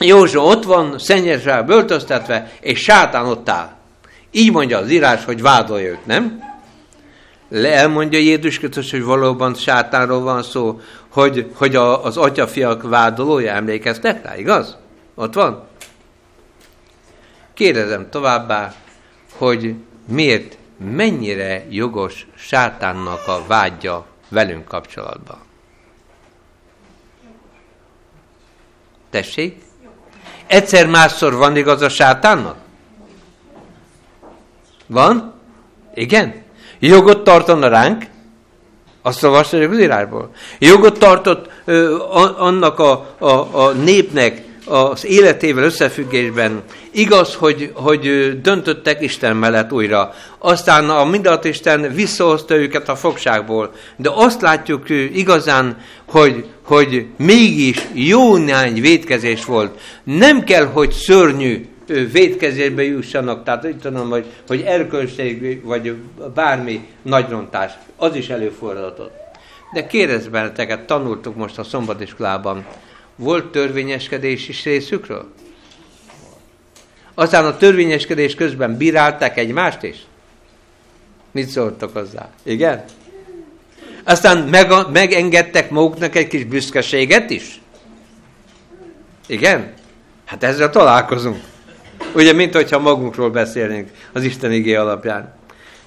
Józsa 0.00 0.40
ott 0.40 0.64
van, 0.64 0.98
szennyesrel 0.98 1.62
böltöztetve, 1.62 2.50
és 2.60 2.80
sátán 2.80 3.26
ott 3.26 3.48
áll. 3.48 3.70
Így 4.30 4.52
mondja 4.52 4.78
az 4.78 4.90
írás, 4.90 5.24
hogy 5.24 5.42
vádolja 5.42 5.88
őt, 5.88 6.06
nem? 6.06 6.47
Le 7.48 7.72
elmondja 7.72 8.18
Jézus 8.18 8.58
Krisztus, 8.58 8.90
hogy 8.90 9.02
valóban 9.02 9.54
sátánról 9.54 10.20
van 10.20 10.42
szó, 10.42 10.80
hogy, 11.08 11.50
hogy 11.54 11.76
a, 11.76 12.04
az 12.04 12.16
atyafiak 12.16 12.82
vádolója, 12.82 13.52
emlékeztek 13.52 14.24
rá, 14.24 14.36
igaz? 14.36 14.76
Ott 15.14 15.34
van? 15.34 15.66
Kérdezem 17.54 18.10
továbbá, 18.10 18.74
hogy 19.36 19.74
miért, 20.08 20.56
mennyire 20.78 21.64
jogos 21.70 22.26
sátánnak 22.34 23.26
a 23.26 23.44
vágya 23.46 24.06
velünk 24.28 24.64
kapcsolatban. 24.64 25.38
Tessék? 29.10 29.62
Egyszer 30.46 30.86
másszor 30.86 31.34
van 31.34 31.56
igaz 31.56 31.82
a 31.82 31.88
sátánnak? 31.88 32.56
Van? 34.86 35.34
Igen? 35.94 36.46
Jogot 36.78 37.24
tartana 37.24 37.68
ránk? 37.68 38.04
Azt 39.02 39.24
olvasni 39.24 39.64
az 39.64 39.78
írásból. 39.78 40.30
Jogot 40.58 40.98
tartott 40.98 41.50
ö, 41.64 41.96
annak 42.36 42.78
a, 42.78 43.14
a, 43.18 43.30
a 43.66 43.72
népnek 43.72 44.42
az 44.68 45.06
életével 45.06 45.64
összefüggésben. 45.64 46.62
Igaz, 46.90 47.34
hogy, 47.34 47.70
hogy 47.74 48.32
döntöttek 48.40 49.02
Isten 49.02 49.36
mellett 49.36 49.72
újra. 49.72 50.14
Aztán 50.38 50.90
a 50.90 51.04
mindat 51.04 51.44
Isten 51.44 51.92
visszahozta 51.94 52.54
őket 52.54 52.88
a 52.88 52.96
fogságból. 52.96 53.72
De 53.96 54.10
azt 54.12 54.40
látjuk 54.40 54.90
igazán, 55.14 55.76
hogy, 56.08 56.44
hogy 56.62 57.06
mégis 57.16 57.86
jó 57.92 58.36
néhány 58.36 58.80
védkezés 58.80 59.44
volt. 59.44 59.80
Nem 60.04 60.44
kell, 60.44 60.64
hogy 60.64 60.92
szörnyű 60.92 61.66
védkezésbe 61.88 62.82
jussanak, 62.82 63.44
tehát 63.44 63.64
úgy 63.64 63.78
tudom, 63.78 64.10
hogy, 64.10 64.26
hogy 64.46 64.60
erkölcség 64.60 65.64
vagy 65.64 65.94
bármi 66.34 66.86
nagyrontás, 67.02 67.72
az 67.96 68.14
is 68.14 68.28
előfordulhatott. 68.28 69.16
De 69.72 69.86
kérdezz 69.86 70.26
benneteket, 70.26 70.86
tanultuk 70.86 71.36
most 71.36 71.58
a 71.58 71.64
szombatiskolában, 71.64 72.66
volt 73.16 73.46
törvényeskedés 73.46 74.48
is 74.48 74.64
részükről? 74.64 75.32
Aztán 77.14 77.44
a 77.44 77.56
törvényeskedés 77.56 78.34
közben 78.34 78.76
bírálták 78.76 79.38
egymást 79.38 79.82
is? 79.82 79.96
Mit 81.30 81.48
szóltak 81.48 81.92
hozzá? 81.92 82.30
Igen? 82.42 82.84
Aztán 84.04 84.38
meg, 84.38 84.72
megengedtek 84.92 85.70
maguknak 85.70 86.16
egy 86.16 86.26
kis 86.26 86.44
büszkeséget 86.44 87.30
is? 87.30 87.60
Igen? 89.26 89.72
Hát 90.24 90.42
ezzel 90.42 90.70
találkozunk. 90.70 91.42
Ugye, 92.14 92.32
mint 92.32 92.54
hogyha 92.54 92.78
magunkról 92.78 93.30
beszélnénk 93.30 93.90
az 94.12 94.22
Isten 94.22 94.52
igé 94.52 94.74
alapján. 94.74 95.34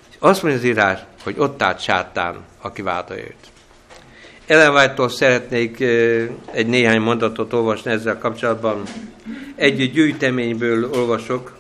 És 0.10 0.16
azt 0.20 0.44
mondja 0.44 0.60
az 0.60 0.66
írás, 0.66 1.00
hogy 1.24 1.36
ott 1.38 1.62
állt 1.62 1.80
sátán, 1.80 2.36
aki 2.62 2.82
válta 2.82 3.18
őt. 3.18 3.36
Ellen 4.46 5.10
szeretnék 5.10 5.80
egy 6.52 6.68
néhány 6.68 7.02
mondatot 7.02 7.54
olvasni 7.54 7.92
ezzel 7.92 8.18
kapcsolatban. 8.18 8.84
Egy 9.56 9.92
gyűjteményből 9.92 10.90
olvasok, 10.94 11.60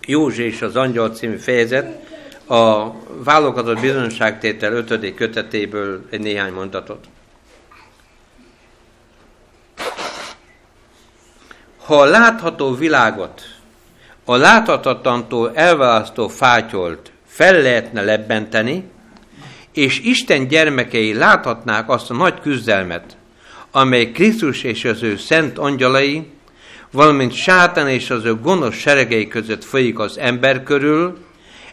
Józsi 0.00 0.42
és 0.42 0.62
az 0.62 0.76
Angyal 0.76 1.10
című 1.10 1.36
fejezet, 1.36 2.08
a 2.48 2.92
válogatott 3.24 3.80
bizonyságtétel 3.80 4.72
5. 4.72 5.14
kötetéből 5.14 6.04
egy 6.10 6.20
néhány 6.20 6.52
mondatot. 6.52 7.04
Ha 11.90 12.00
a 12.00 12.04
látható 12.04 12.74
világot 12.74 13.42
a 14.24 14.36
láthatatlantól 14.36 15.50
elválasztó 15.54 16.28
fátyolt 16.28 17.12
fel 17.26 17.60
lehetne 17.60 18.02
lebbenteni, 18.02 18.84
és 19.72 20.00
Isten 20.00 20.48
gyermekei 20.48 21.14
láthatnák 21.14 21.90
azt 21.90 22.10
a 22.10 22.14
nagy 22.14 22.40
küzdelmet, 22.40 23.16
amely 23.70 24.10
Krisztus 24.10 24.62
és 24.62 24.84
az 24.84 25.02
ő 25.02 25.16
szent 25.16 25.58
angyalai, 25.58 26.26
valamint 26.90 27.32
sátán 27.32 27.88
és 27.88 28.10
az 28.10 28.24
ő 28.24 28.34
gonosz 28.34 28.76
seregei 28.76 29.28
között 29.28 29.64
folyik 29.64 29.98
az 29.98 30.18
ember 30.18 30.62
körül, 30.62 31.18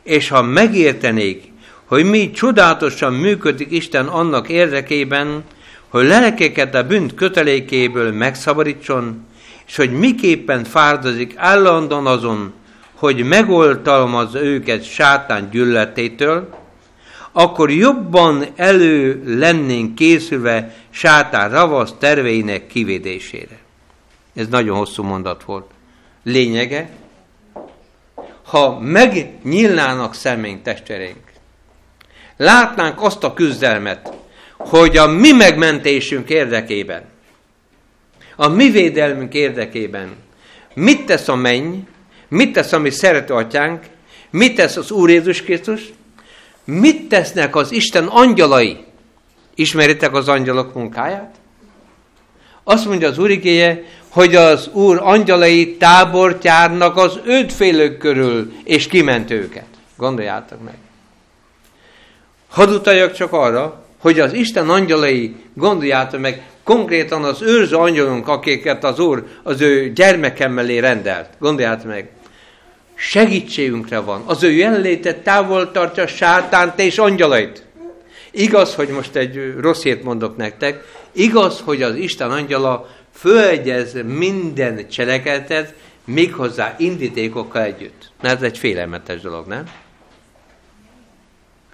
és 0.03 0.29
ha 0.29 0.41
megértenék, 0.41 1.43
hogy 1.85 2.05
mi 2.05 2.31
csodálatosan 2.31 3.13
működik 3.13 3.71
Isten 3.71 4.07
annak 4.07 4.49
érdekében, 4.49 5.43
hogy 5.87 6.05
lelkeket 6.05 6.75
a 6.75 6.87
bűnt 6.87 7.13
kötelékéből 7.13 8.11
megszabadítson, 8.11 9.25
és 9.67 9.75
hogy 9.75 9.91
miképpen 9.91 10.63
fárdozik 10.63 11.33
állandóan 11.35 12.07
azon, 12.07 12.53
hogy 12.93 13.23
megoltalmazza 13.23 14.43
őket 14.43 14.83
sátán 14.83 15.49
gyűlöletétől, 15.49 16.55
akkor 17.31 17.71
jobban 17.71 18.45
elő 18.55 19.23
lennénk 19.25 19.95
készülve 19.95 20.75
sátán 20.89 21.49
ravasz 21.49 21.93
terveinek 21.99 22.67
kivédésére. 22.67 23.57
Ez 24.35 24.47
nagyon 24.47 24.77
hosszú 24.77 25.03
mondat 25.03 25.43
volt. 25.43 25.65
Lényege, 26.23 26.89
ha 28.43 28.79
megnyílnának 28.79 30.13
szeménk, 30.13 30.61
testvéreink, 30.61 31.31
látnánk 32.37 33.01
azt 33.01 33.23
a 33.23 33.33
küzdelmet, 33.33 34.13
hogy 34.57 34.97
a 34.97 35.07
mi 35.07 35.31
megmentésünk 35.31 36.29
érdekében, 36.29 37.03
a 38.39 38.47
mi 38.47 38.69
védelmünk 38.69 39.33
érdekében 39.33 40.15
mit 40.73 41.05
tesz 41.05 41.27
a 41.27 41.35
menny, 41.35 41.87
mit 42.27 42.53
tesz 42.53 42.71
a 42.71 42.79
mi 42.79 42.89
szerető 42.89 43.33
atyánk, 43.33 43.85
mit 44.29 44.55
tesz 44.55 44.75
az 44.75 44.91
Úr 44.91 45.09
Jézus 45.09 45.41
Krisztus, 45.41 45.81
mit 46.63 47.09
tesznek 47.09 47.55
az 47.55 47.71
Isten 47.71 48.05
angyalai? 48.05 48.85
Ismeritek 49.55 50.13
az 50.13 50.27
angyalok 50.27 50.73
munkáját? 50.73 51.35
Azt 52.63 52.85
mondja 52.85 53.07
az 53.07 53.17
Úrigéje, 53.17 53.83
hogy 54.09 54.35
az 54.35 54.67
Úr 54.67 54.99
angyalai 55.03 55.77
tábort 55.77 56.43
járnak 56.43 56.97
az 56.97 57.19
ötfélők 57.25 57.97
körül, 57.97 58.53
és 58.63 58.87
kiment 58.87 59.31
őket. 59.31 59.67
Gondoljátok 59.97 60.63
meg. 60.63 60.77
Hadd 62.47 62.69
utaljak 62.69 63.13
csak 63.13 63.33
arra, 63.33 63.86
hogy 63.99 64.19
az 64.19 64.33
Isten 64.33 64.69
angyalai, 64.69 65.35
gondoljátok 65.53 66.19
meg, 66.19 66.41
konkrétan 66.63 67.23
az 67.23 67.41
őrző 67.41 67.75
angyalunk, 67.75 68.27
akiket 68.27 68.83
az 68.83 68.99
Úr 68.99 69.23
az 69.43 69.61
ő 69.61 69.91
gyermekem 69.93 70.51
mellé 70.51 70.77
rendelt. 70.77 71.29
Gondoljátok 71.39 71.87
meg. 71.87 72.09
Segítségünkre 72.95 73.99
van. 73.99 74.23
Az 74.25 74.43
ő 74.43 74.51
jelenlétet 74.51 75.17
távol 75.17 75.71
tartja 75.71 76.07
sátánt 76.07 76.79
és 76.79 76.97
angyalait. 76.97 77.65
Igaz, 78.31 78.75
hogy 78.75 78.89
most 78.89 79.15
egy 79.15 79.53
rossz 79.59 79.83
hét 79.83 80.03
mondok 80.03 80.37
nektek, 80.37 80.83
igaz, 81.11 81.61
hogy 81.63 81.81
az 81.81 81.95
Isten 81.95 82.31
angyala 82.31 82.89
följegyez 83.13 83.93
minden 84.05 84.89
cselekedetet, 84.89 85.73
méghozzá 86.05 86.75
indítékokkal 86.77 87.61
együtt. 87.61 88.11
Na 88.21 88.29
ez 88.29 88.41
egy 88.41 88.57
félelmetes 88.57 89.21
dolog, 89.21 89.47
nem? 89.47 89.63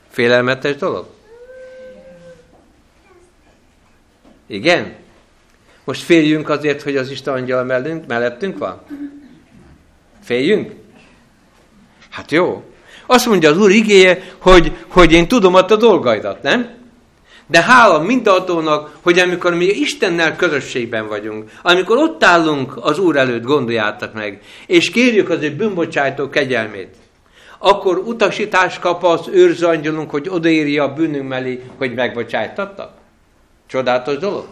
Félelmetes 0.09 0.75
dolog? 0.75 1.05
Igen? 4.47 4.95
Most 5.83 6.03
féljünk 6.03 6.49
azért, 6.49 6.81
hogy 6.81 6.95
az 6.95 7.09
Isten 7.09 7.33
angyal 7.33 7.63
mellünk, 7.63 8.07
mellettünk 8.07 8.57
van? 8.57 8.81
Féljünk? 10.23 10.71
Hát 12.09 12.31
jó. 12.31 12.63
Azt 13.05 13.25
mondja 13.25 13.49
az 13.49 13.57
Úr 13.57 13.71
igéje, 13.71 14.23
hogy, 14.37 14.71
hogy 14.87 15.11
én 15.11 15.27
tudom 15.27 15.55
a 15.55 15.61
dolgaidat, 15.61 16.41
nem? 16.41 16.81
De 17.47 17.61
hála 17.61 17.99
mindadónak, 17.99 18.97
hogy 19.01 19.19
amikor 19.19 19.53
mi 19.53 19.65
Istennel 19.65 20.35
közösségben 20.35 21.07
vagyunk, 21.07 21.51
amikor 21.61 21.97
ott 21.97 22.23
állunk 22.23 22.77
az 22.81 22.99
Úr 22.99 23.15
előtt, 23.15 23.43
gondoljátok 23.43 24.13
meg, 24.13 24.41
és 24.67 24.89
kérjük 24.89 25.29
az 25.29 25.41
ő 25.41 25.55
bűnbocsájtó 25.55 26.29
kegyelmét, 26.29 26.95
akkor 27.59 27.97
utasítást 27.97 28.79
kap 28.79 29.03
az 29.03 29.27
őrzangyalunk, 29.31 30.09
hogy 30.09 30.29
odaírja 30.29 30.83
a 30.83 30.93
bűnünk 30.93 31.27
mellé, 31.27 31.63
hogy 31.77 31.93
megbocsájtattak. 31.93 33.02
Csodálatos 33.73 34.17
dolog? 34.17 34.45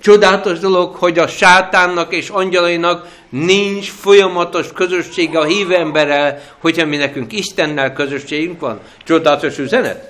Csodálatos 0.00 0.58
dolog, 0.58 0.94
hogy 0.94 1.18
a 1.18 1.26
sátánnak 1.26 2.14
és 2.14 2.28
angyalainak 2.28 3.08
nincs 3.28 3.90
folyamatos 3.90 4.72
közössége 4.72 5.38
a 5.38 5.44
hív 5.44 5.72
emberrel, 5.72 6.42
hogyha 6.58 6.86
mi 6.86 6.96
nekünk 6.96 7.32
Istennel 7.32 7.92
közösségünk 7.92 8.60
van. 8.60 8.80
Csodálatos 9.04 9.58
üzenet? 9.58 10.04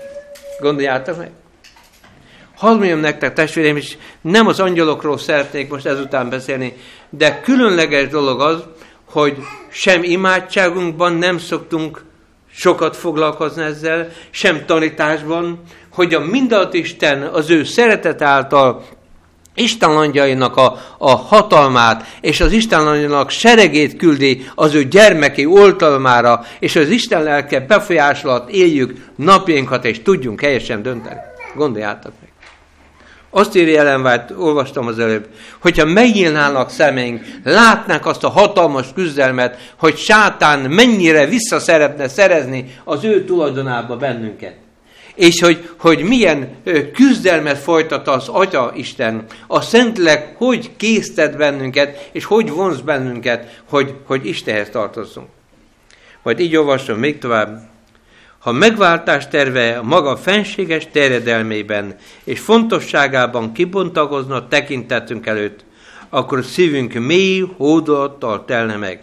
Gondoljátok 0.60 1.16
meg? 1.16 1.30
Hadd 2.56 2.76
mondjam 2.76 3.00
nektek, 3.00 3.32
testvéreim, 3.32 3.76
és 3.76 3.96
nem 4.20 4.46
az 4.46 4.60
angyalokról 4.60 5.18
szeretnék 5.18 5.70
most 5.70 5.86
ezután 5.86 6.28
beszélni, 6.28 6.76
de 7.10 7.40
különleges 7.40 8.08
dolog 8.08 8.40
az, 8.40 8.62
hogy 9.04 9.36
sem 9.70 10.02
imádságunkban 10.02 11.12
nem 11.12 11.38
szoktunk 11.38 12.04
sokat 12.56 12.96
foglalkozni 12.96 13.62
ezzel, 13.62 14.08
sem 14.30 14.64
tanításban, 14.66 15.60
hogy 15.92 16.14
a 16.14 16.20
mindent 16.20 16.74
Isten 16.74 17.22
az 17.22 17.50
ő 17.50 17.64
szeretet 17.64 18.22
által 18.22 18.84
Isten 19.54 19.90
a, 20.56 20.78
a 20.98 21.10
hatalmát, 21.10 22.06
és 22.20 22.40
az 22.40 22.52
Isten 22.52 23.26
seregét 23.28 23.96
küldi 23.96 24.46
az 24.54 24.74
ő 24.74 24.84
gyermeki 24.84 25.46
oltalmára, 25.46 26.44
és 26.58 26.76
az 26.76 26.88
Isten 26.88 27.22
lelke 27.22 27.60
befolyásolat 27.60 28.50
éljük 28.50 29.04
napjainkat, 29.16 29.84
és 29.84 30.02
tudjunk 30.02 30.40
helyesen 30.40 30.82
dönteni. 30.82 31.20
Gondoljátok 31.54 32.12
meg. 32.20 32.25
Azt 33.36 33.56
írja 33.56 33.80
Ellen 33.80 34.24
olvastam 34.38 34.86
az 34.86 34.98
előbb, 34.98 35.28
hogyha 35.58 35.84
megnyílnának 35.84 36.70
szemeink, 36.70 37.24
látnák 37.44 38.06
azt 38.06 38.24
a 38.24 38.28
hatalmas 38.28 38.86
küzdelmet, 38.94 39.72
hogy 39.78 39.96
sátán 39.96 40.70
mennyire 40.70 41.26
vissza 41.26 41.58
szeretne 41.58 42.08
szerezni 42.08 42.74
az 42.84 43.04
ő 43.04 43.24
tulajdonába 43.24 43.96
bennünket. 43.96 44.54
És 45.14 45.40
hogy, 45.40 45.68
hogy 45.78 46.02
milyen 46.02 46.48
küzdelmet 46.92 47.58
folytat 47.58 48.08
az 48.08 48.28
Atya 48.28 48.72
Isten, 48.74 49.24
a 49.46 49.60
Szentlek 49.60 50.34
hogy 50.36 50.70
késztet 50.76 51.36
bennünket, 51.36 52.08
és 52.12 52.24
hogy 52.24 52.50
vonz 52.50 52.80
bennünket, 52.80 53.62
hogy, 53.68 53.94
hogy 54.06 54.26
Istenhez 54.26 54.70
tartozzunk. 54.70 55.28
Majd 56.22 56.40
így 56.40 56.56
olvasom 56.56 56.98
még 56.98 57.18
tovább, 57.18 57.75
ha 58.46 58.52
megváltás 58.52 59.28
terve 59.28 59.80
maga 59.82 60.16
fenséges 60.16 60.88
terjedelmében 60.92 61.96
és 62.24 62.40
fontosságában 62.40 63.52
kibontagozna 63.52 64.48
tekintetünk 64.48 65.26
előtt, 65.26 65.64
akkor 66.08 66.44
szívünk 66.44 66.92
mély 66.92 67.44
hódolattal 67.56 68.44
telne 68.44 68.76
meg. 68.76 69.02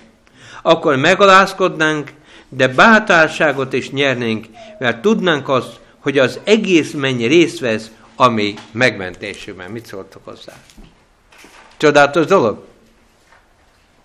Akkor 0.61 0.95
megalázkodnánk, 0.95 2.11
de 2.49 2.67
bátárságot 2.67 3.73
is 3.73 3.91
nyernénk, 3.91 4.45
mert 4.79 5.01
tudnánk 5.01 5.49
azt, 5.49 5.79
hogy 5.99 6.17
az 6.17 6.39
egész 6.43 6.91
mennyi 6.91 7.25
részt 7.25 7.59
vesz 7.59 7.91
a 8.15 8.27
mi. 8.27 8.53
Mit 9.67 9.85
szóltok 9.85 10.21
hozzá? 10.23 10.53
Csodálatos 11.77 12.25
dolog? 12.25 12.65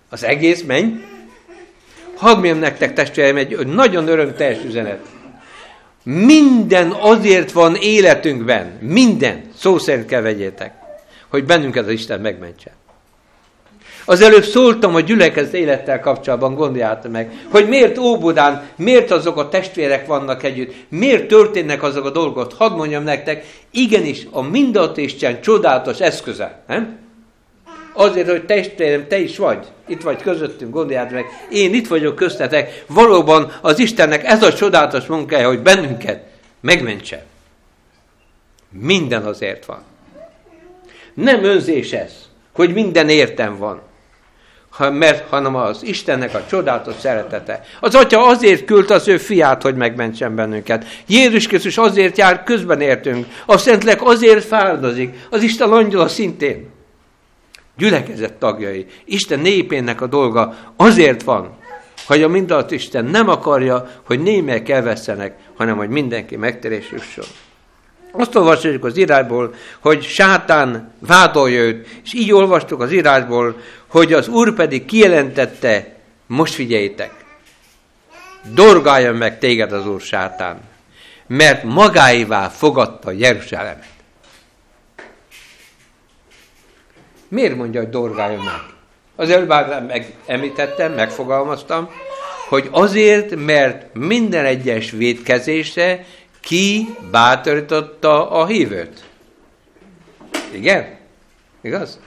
Az 0.08 0.24
egész 0.24 0.62
menny? 0.62 0.94
Hadd 2.16 2.34
mondjam 2.34 2.58
nektek, 2.58 2.92
testvéreim, 2.92 3.36
egy 3.36 3.66
nagyon 3.66 4.08
örömteljes 4.08 4.64
üzenet. 4.64 5.16
Minden 6.02 6.90
azért 6.90 7.52
van 7.52 7.74
életünkben, 7.74 8.78
minden, 8.80 9.42
szó 9.56 9.78
szerint 9.78 10.06
kell 10.06 10.20
vegyétek, 10.20 10.72
hogy 11.28 11.44
bennünket 11.44 11.84
az 11.84 11.92
Isten 11.92 12.20
megmentse. 12.20 12.70
Az 14.04 14.20
előbb 14.20 14.44
szóltam 14.44 14.94
a 14.94 15.00
gyülekezet 15.00 15.54
élettel 15.54 16.00
kapcsolatban, 16.00 16.54
gondoljátok 16.54 17.12
meg, 17.12 17.32
hogy 17.50 17.68
miért 17.68 17.98
Óbudán, 17.98 18.66
miért 18.76 19.10
azok 19.10 19.36
a 19.36 19.48
testvérek 19.48 20.06
vannak 20.06 20.42
együtt, 20.42 20.74
miért 20.88 21.28
történnek 21.28 21.82
azok 21.82 22.04
a 22.04 22.10
dolgok. 22.10 22.52
Hadd 22.52 22.76
mondjam 22.76 23.02
nektek, 23.02 23.44
igenis 23.70 24.26
a 24.30 24.42
mindat 24.42 24.96
Isten 24.96 25.40
csodálatos 25.40 26.00
eszköze. 26.00 26.62
Nem? 26.66 27.07
Azért, 28.00 28.30
hogy 28.30 28.44
testvérem, 28.44 29.06
te 29.08 29.18
is 29.18 29.36
vagy. 29.36 29.66
Itt 29.86 30.02
vagy 30.02 30.22
közöttünk, 30.22 30.72
gondoljátok 30.72 31.12
meg. 31.12 31.24
Én 31.50 31.74
itt 31.74 31.88
vagyok 31.88 32.14
köztetek. 32.14 32.84
Valóban 32.86 33.52
az 33.60 33.78
Istennek 33.78 34.24
ez 34.24 34.42
a 34.42 34.52
csodálatos 34.52 35.06
munkája, 35.06 35.48
hogy 35.48 35.60
bennünket 35.60 36.22
megmentse. 36.60 37.24
Minden 38.70 39.24
azért 39.24 39.64
van. 39.64 39.82
Nem 41.14 41.44
önzés 41.44 41.92
ez, 41.92 42.12
hogy 42.52 42.72
minden 42.72 43.08
értem 43.08 43.56
van. 43.56 43.80
Mert, 44.78 45.28
hanem 45.28 45.54
az 45.54 45.82
Istennek 45.82 46.34
a 46.34 46.44
csodálatos 46.48 46.94
szeretete. 46.98 47.64
Az 47.80 47.94
Atya 47.94 48.26
azért 48.26 48.64
küldte 48.64 48.94
az 48.94 49.08
ő 49.08 49.16
fiát, 49.16 49.62
hogy 49.62 49.76
megmentsen 49.76 50.34
bennünket. 50.34 50.84
Jézus 51.06 51.46
Krisztus 51.46 51.78
azért 51.78 52.16
jár, 52.16 52.42
közben 52.42 52.80
értünk. 52.80 53.26
A 53.46 53.58
Szentlek 53.58 54.02
azért 54.02 54.44
fáradozik. 54.44 55.14
Az 55.30 55.42
Isten 55.42 55.72
angyala 55.72 56.08
szintén 56.08 56.76
gyülekezet 57.78 58.32
tagjai, 58.32 58.86
Isten 59.04 59.40
népének 59.40 60.00
a 60.00 60.06
dolga 60.06 60.72
azért 60.76 61.22
van, 61.22 61.56
hogy 62.06 62.22
a 62.22 62.28
mindent 62.28 62.70
Isten 62.70 63.04
nem 63.04 63.28
akarja, 63.28 63.90
hogy 64.02 64.20
némelyek 64.20 64.68
elvesztenek, 64.68 65.34
hanem 65.56 65.76
hogy 65.76 65.88
mindenki 65.88 66.36
megterés 66.36 66.90
jusson. 66.90 67.24
Azt 68.12 68.36
olvasjuk 68.36 68.84
az 68.84 68.98
írásból, 68.98 69.54
hogy 69.80 70.02
sátán 70.02 70.92
vádolja 70.98 71.60
őt, 71.60 71.86
és 72.04 72.14
így 72.14 72.32
olvastuk 72.32 72.80
az 72.80 72.92
írásból, 72.92 73.60
hogy 73.86 74.12
az 74.12 74.28
Úr 74.28 74.54
pedig 74.54 74.84
kijelentette, 74.84 75.96
most 76.26 76.54
figyeljétek, 76.54 77.10
dorgáljon 78.54 79.14
meg 79.14 79.38
téged 79.38 79.72
az 79.72 79.86
Úr 79.86 80.00
sátán, 80.00 80.60
mert 81.26 81.62
magáivá 81.62 82.48
fogadta 82.48 83.10
Jeruzsálemet. 83.10 83.97
Miért 87.28 87.56
mondja, 87.56 87.80
hogy 87.80 87.90
dorgáljon 87.90 88.44
meg? 88.44 88.76
Az 89.16 89.30
előbb 89.30 89.48
meg 89.88 90.14
említettem, 90.26 90.92
megfogalmaztam, 90.92 91.88
hogy 92.48 92.68
azért, 92.70 93.34
mert 93.36 93.94
minden 93.94 94.44
egyes 94.44 94.90
védkezésre 94.90 96.04
ki 96.40 96.94
bátorította 97.10 98.30
a 98.30 98.46
hívőt. 98.46 99.04
Igen? 100.50 100.96
Igaz? 101.60 102.00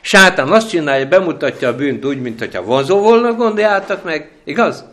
Sátán 0.00 0.48
azt 0.48 0.68
csinálja, 0.68 1.08
bemutatja 1.08 1.68
a 1.68 1.76
bűnt 1.76 2.04
úgy, 2.04 2.20
mint 2.20 2.38
hogyha 2.38 2.62
vonzó 2.62 2.98
volna, 2.98 3.32
gondoljátok 3.32 4.04
meg. 4.04 4.30
Igaz? 4.44 4.84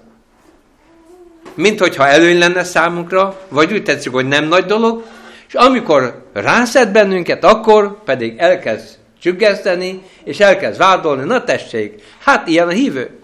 Mint 1.54 1.80
hogyha 1.80 2.08
előny 2.08 2.38
lenne 2.38 2.64
számunkra, 2.64 3.40
vagy 3.50 3.74
úgy 3.74 3.84
tetszik, 3.84 4.12
hogy 4.12 4.28
nem 4.28 4.46
nagy 4.46 4.66
dolog, 4.66 5.04
és 5.48 5.54
amikor 5.54 6.26
rászed 6.34 6.92
bennünket, 6.92 7.44
akkor 7.44 8.04
pedig 8.04 8.38
elkezd 8.38 8.99
csüggeszteni, 9.22 10.02
és 10.24 10.40
elkezd 10.40 10.78
vádolni, 10.78 11.24
na 11.24 11.44
tessék, 11.44 12.04
hát 12.20 12.48
ilyen 12.48 12.68
a 12.68 12.72
hívő. 12.72 13.20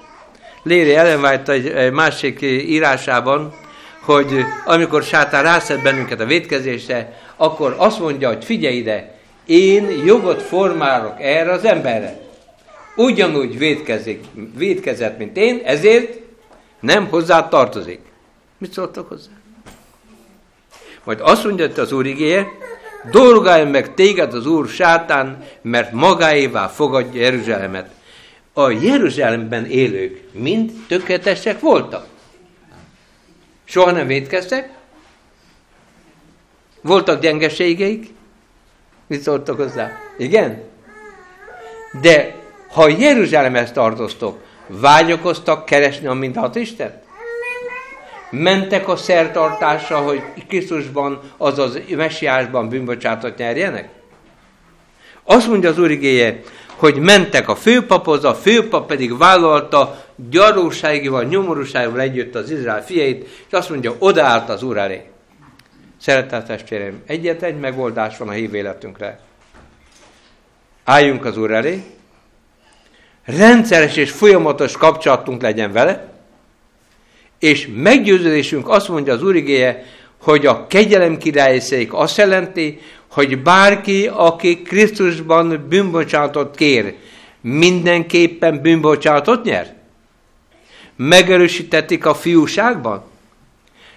Léri 0.64 0.96
Ellen 0.96 1.24
White 1.24 1.52
egy, 1.52 1.68
egy 1.68 1.92
másik 1.92 2.42
írásában, 2.42 3.54
hogy 4.02 4.46
amikor 4.66 5.04
sátán 5.04 5.44
rászed 5.44 5.82
bennünket 5.82 6.20
a 6.20 6.26
védkezésre, 6.26 7.20
akkor 7.36 7.76
azt 7.78 8.00
mondja, 8.00 8.28
hogy 8.28 8.46
figyelj 8.46 8.76
ide, 8.76 9.16
én 9.46 9.90
jogot 10.06 10.42
formálok 10.42 11.16
erre 11.20 11.52
az 11.52 11.66
emberre. 11.66 12.20
Ugyanúgy 12.96 13.58
védkezik, 13.58 14.24
védkezett, 14.58 15.18
mint 15.18 15.38
én, 15.38 15.62
ezért 15.66 16.20
nem 16.80 17.08
hozzá 17.08 17.48
tartozik. 17.48 18.00
Mit 18.58 18.74
szóltok 18.74 19.08
hozzá? 19.10 19.32
Majd 21.04 21.20
azt 21.22 21.44
mondja 21.44 21.70
az 21.76 21.92
Úr 21.92 22.06
dolgálj 23.12 23.70
meg 23.70 23.94
téged 23.94 24.34
az 24.34 24.46
Úr 24.46 24.68
sátán, 24.68 25.44
mert 25.62 25.92
magáévá 25.92 26.68
fogadja 26.68 27.22
Jeruzsálemet. 27.22 27.90
A 28.54 28.70
Jeruzsálemben 28.70 29.66
élők 29.66 30.22
mind 30.32 30.72
tökéletesek 30.88 31.60
voltak. 31.60 32.06
Soha 33.64 33.92
nem 33.92 34.08
védkeztek? 34.08 34.70
Voltak 36.82 37.22
gyengeségeik? 37.22 38.14
Mit 39.08 39.22
szóltak 39.22 39.58
hozzá? 39.58 40.00
Igen? 40.18 40.64
De 42.02 42.36
ha 42.70 42.88
Jeruzsálemhez 42.88 43.72
tartoztok, 43.72 44.44
vágyakoztak 44.68 45.66
keresni 45.66 46.08
a 46.08 46.14
mindenhat 46.14 46.56
Istent? 46.56 47.05
Mentek 48.30 48.88
a 48.88 48.96
szertartásra, 48.96 49.98
hogy 49.98 50.22
Krisztusban, 50.48 51.20
azaz 51.38 51.80
messiásban 51.96 52.70
bűnbocsátot 52.70 53.38
nyerjenek? 53.38 53.90
Azt 55.24 55.48
mondja 55.48 55.70
az 55.70 55.80
úrigéje, 55.80 56.42
hogy 56.76 56.96
mentek 56.96 57.50
a 57.50 57.56
főpaphoz, 57.56 58.24
a 58.24 58.36
főpap 58.36 58.88
pedig 58.88 59.18
vállalta 59.18 60.04
gyarlóságival, 60.30 61.24
nyomorúságával 61.24 62.00
együtt 62.00 62.36
az 62.36 62.52
Izrael 62.52 62.86
fiait, 62.86 63.24
és 63.24 63.54
azt 63.54 63.70
mondja, 63.70 63.96
odaállt 64.00 64.50
az 64.50 64.64
úr 64.64 64.78
elé. 64.78 65.02
Szeretett 66.02 66.48
testvérem, 66.48 67.02
egyetlen 67.06 67.50
egy 67.50 67.60
megoldás 67.60 68.18
van 68.18 68.28
a 68.28 68.32
hív 68.32 68.54
életünkre. 68.54 69.20
Álljunk 70.84 71.26
az 71.26 71.38
úr 71.38 71.52
elé, 71.52 71.84
rendszeres 73.26 73.96
és 73.96 74.12
folyamatos 74.12 74.78
kapcsolatunk 74.78 75.42
legyen 75.42 75.72
vele, 75.72 76.15
és 77.40 77.70
meggyőződésünk 77.76 78.70
azt 78.70 78.88
mondja 78.88 79.14
az 79.14 79.24
úrigéje, 79.24 79.84
hogy 80.22 80.46
a 80.46 80.68
kegyelem 80.68 81.18
királyszék 81.18 81.94
azt 81.94 82.18
jelenti, 82.18 82.80
hogy 83.08 83.42
bárki, 83.42 84.08
aki 84.08 84.62
Krisztusban 84.62 85.66
bűnbocsátot 85.70 86.56
kér, 86.56 86.96
mindenképpen 87.42 88.62
bűnbocsátot 88.62 89.44
nyer? 89.44 89.76
Megerősítették 90.96 92.06
a 92.06 92.14
fiúságban? 92.14 93.04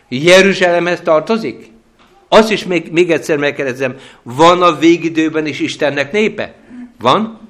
Jeruzsálemhez 0.09 1.01
tartozik? 1.01 1.71
Azt 2.29 2.51
is 2.51 2.65
még, 2.65 2.93
még 2.93 3.11
egyszer 3.11 3.37
megkérdezem, 3.37 3.97
van 4.23 4.63
a 4.63 4.79
végidőben 4.79 5.47
is 5.47 5.61
Istennek 5.61 6.13
népe? 6.13 6.55
Van? 6.99 7.48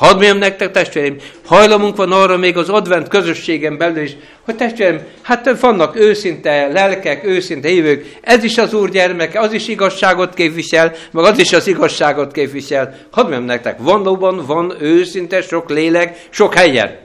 Hadd 0.00 0.14
mondjam 0.14 0.38
nektek, 0.38 0.70
testvéreim, 0.70 1.16
hajlamunk 1.44 1.96
van 1.96 2.12
arra 2.12 2.36
még 2.36 2.56
az 2.56 2.68
advent 2.68 3.08
közösségen 3.08 3.78
belül 3.78 4.02
is, 4.02 4.16
hogy 4.44 4.56
testvéreim, 4.56 5.00
hát 5.22 5.60
vannak 5.60 5.96
őszinte 5.96 6.66
lelkek, 6.66 7.24
őszinte 7.24 7.68
hívők, 7.68 8.16
ez 8.20 8.44
is 8.44 8.58
az 8.58 8.74
Úr 8.74 8.90
gyermeke, 8.90 9.40
az 9.40 9.52
is 9.52 9.68
igazságot 9.68 10.34
képvisel, 10.34 10.92
meg 11.10 11.24
az 11.24 11.38
is 11.38 11.52
az 11.52 11.66
igazságot 11.66 12.32
képvisel. 12.32 12.96
Hadd 13.10 13.22
mondjam 13.22 13.44
nektek, 13.44 13.78
valóban 13.78 14.46
van 14.46 14.74
őszinte 14.78 15.42
sok 15.42 15.70
lélek, 15.70 16.26
sok 16.30 16.54
helyen. 16.54 16.98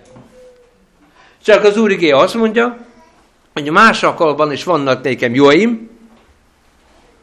Csak 1.44 1.64
az 1.64 1.78
Úr 1.78 1.92
igé 1.92 2.10
azt 2.10 2.34
mondja, 2.36 2.78
hogy 3.54 3.72
más 3.72 4.04
alkalommal 4.04 4.52
is 4.52 4.64
vannak 4.64 5.04
nékem 5.04 5.34
jóim, 5.34 5.90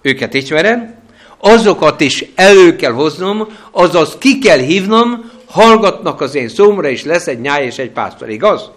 őket 0.02 0.34
ismerem, 0.34 0.94
azokat 1.38 2.00
is 2.00 2.24
elő 2.34 2.76
kell 2.76 2.92
hoznom, 2.92 3.48
azaz 3.70 4.16
ki 4.18 4.38
kell 4.38 4.58
hívnom, 4.58 5.30
hallgatnak 5.52 6.20
az 6.20 6.34
én 6.34 6.48
szómra, 6.48 6.88
és 6.88 7.04
lesz 7.04 7.26
egy 7.26 7.40
nyáj 7.40 7.64
és 7.64 7.78
egy 7.78 7.90
pásztor, 7.90 8.30
igaz? 8.30 8.70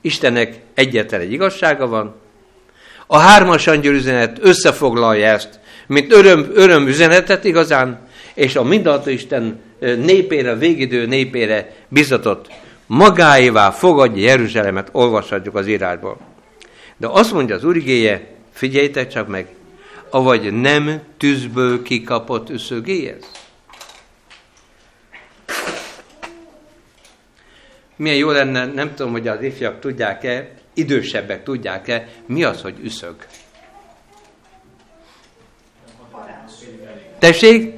Istennek 0.00 0.60
egyetlen 0.74 1.20
egy 1.20 1.32
igazsága 1.32 1.86
van. 1.86 2.14
A 3.06 3.18
hármas 3.18 3.66
angyal 3.66 3.94
üzenet 3.94 4.38
összefoglalja 4.40 5.26
ezt, 5.26 5.60
mint 5.86 6.12
öröm, 6.12 6.50
öröm 6.54 6.86
üzenetet 6.86 7.44
igazán, 7.44 8.06
és 8.34 8.56
a 8.56 8.62
mindenható 8.62 9.10
Isten 9.10 9.60
népére, 9.80 10.54
végidő 10.54 11.06
népére 11.06 11.74
bizatott 11.88 12.46
magáévá 12.86 13.70
fogadja 13.70 14.22
Jeruzsálemet, 14.22 14.88
olvashatjuk 14.92 15.54
az 15.54 15.66
írásból. 15.66 16.18
De 16.96 17.06
azt 17.06 17.32
mondja 17.32 17.54
az 17.54 17.64
úrigéje, 17.64 18.26
figyeljtek 18.52 19.08
csak 19.08 19.28
meg, 19.28 19.46
avagy 20.10 20.52
nem 20.52 21.00
tűzből 21.16 21.82
kikapott 21.82 22.50
üszögéhez. 22.50 23.47
Milyen 27.98 28.16
jó 28.16 28.30
lenne, 28.30 28.66
nem 28.66 28.94
tudom, 28.94 29.12
hogy 29.12 29.28
az 29.28 29.42
ifjak 29.42 29.80
tudják-e, 29.80 30.50
idősebbek 30.74 31.42
tudják-e, 31.42 32.08
mi 32.26 32.44
az, 32.44 32.62
hogy 32.62 32.78
üszög. 32.82 33.26
Tessék? 37.18 37.74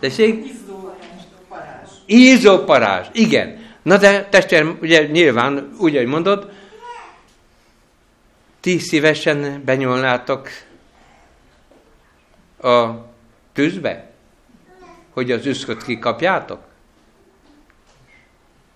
Tessék? 0.00 0.44
Ízó 2.06 2.64
parázs. 2.64 3.06
Igen. 3.12 3.58
Na 3.82 3.96
de 3.96 4.24
testvérem, 4.24 4.78
ugye 4.80 5.06
nyilván, 5.06 5.70
úgy, 5.78 5.96
ahogy 5.96 6.08
mondod, 6.08 6.52
ti 8.60 8.78
szívesen 8.78 9.62
benyúlnátok 9.64 10.48
a 12.62 12.90
tűzbe, 13.52 14.10
hogy 15.10 15.30
az 15.30 15.46
üszköt 15.46 15.84
kikapjátok? 15.84 16.69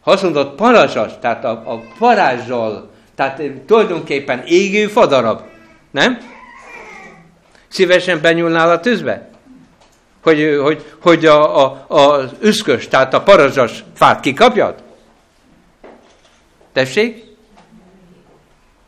Ha 0.05 0.11
azt 0.11 0.23
mondod 0.23 0.55
parazsas, 0.55 1.13
tehát 1.21 1.45
a, 1.45 1.51
a 1.51 1.83
parázsal, 1.99 2.91
tehát 3.15 3.43
tulajdonképpen 3.67 4.43
égő 4.47 4.87
fadarab, 4.87 5.43
nem? 5.91 6.19
Szívesen 7.69 8.21
benyúlnál 8.21 8.71
a 8.71 8.81
tűzbe? 8.81 9.29
Hogy, 10.23 10.59
hogy, 10.63 10.95
hogy 11.01 11.27
a, 11.27 11.65
a, 11.65 11.85
az 11.89 12.31
üszkös, 12.41 12.89
tehát 12.89 13.15
a 13.15 13.23
parazsas 13.23 13.85
fát 13.95 14.21
kikapjad? 14.21 14.83
Tessék? 16.73 17.25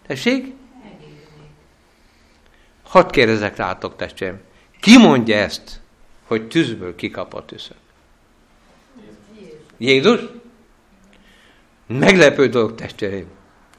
Tessék? 0.06 0.54
Hadd 2.82 3.10
kérdezek 3.10 3.56
rátok, 3.56 3.96
testvérem. 3.96 4.40
Ki 4.80 4.98
mondja 4.98 5.36
ezt, 5.36 5.80
hogy 6.26 6.48
tűzből 6.48 6.94
kikapott 6.94 7.52
üszök? 7.52 7.76
Jézus? 9.78 10.20
Meglepő 11.86 12.48
dolog, 12.48 12.74
testvéreim. 12.74 13.26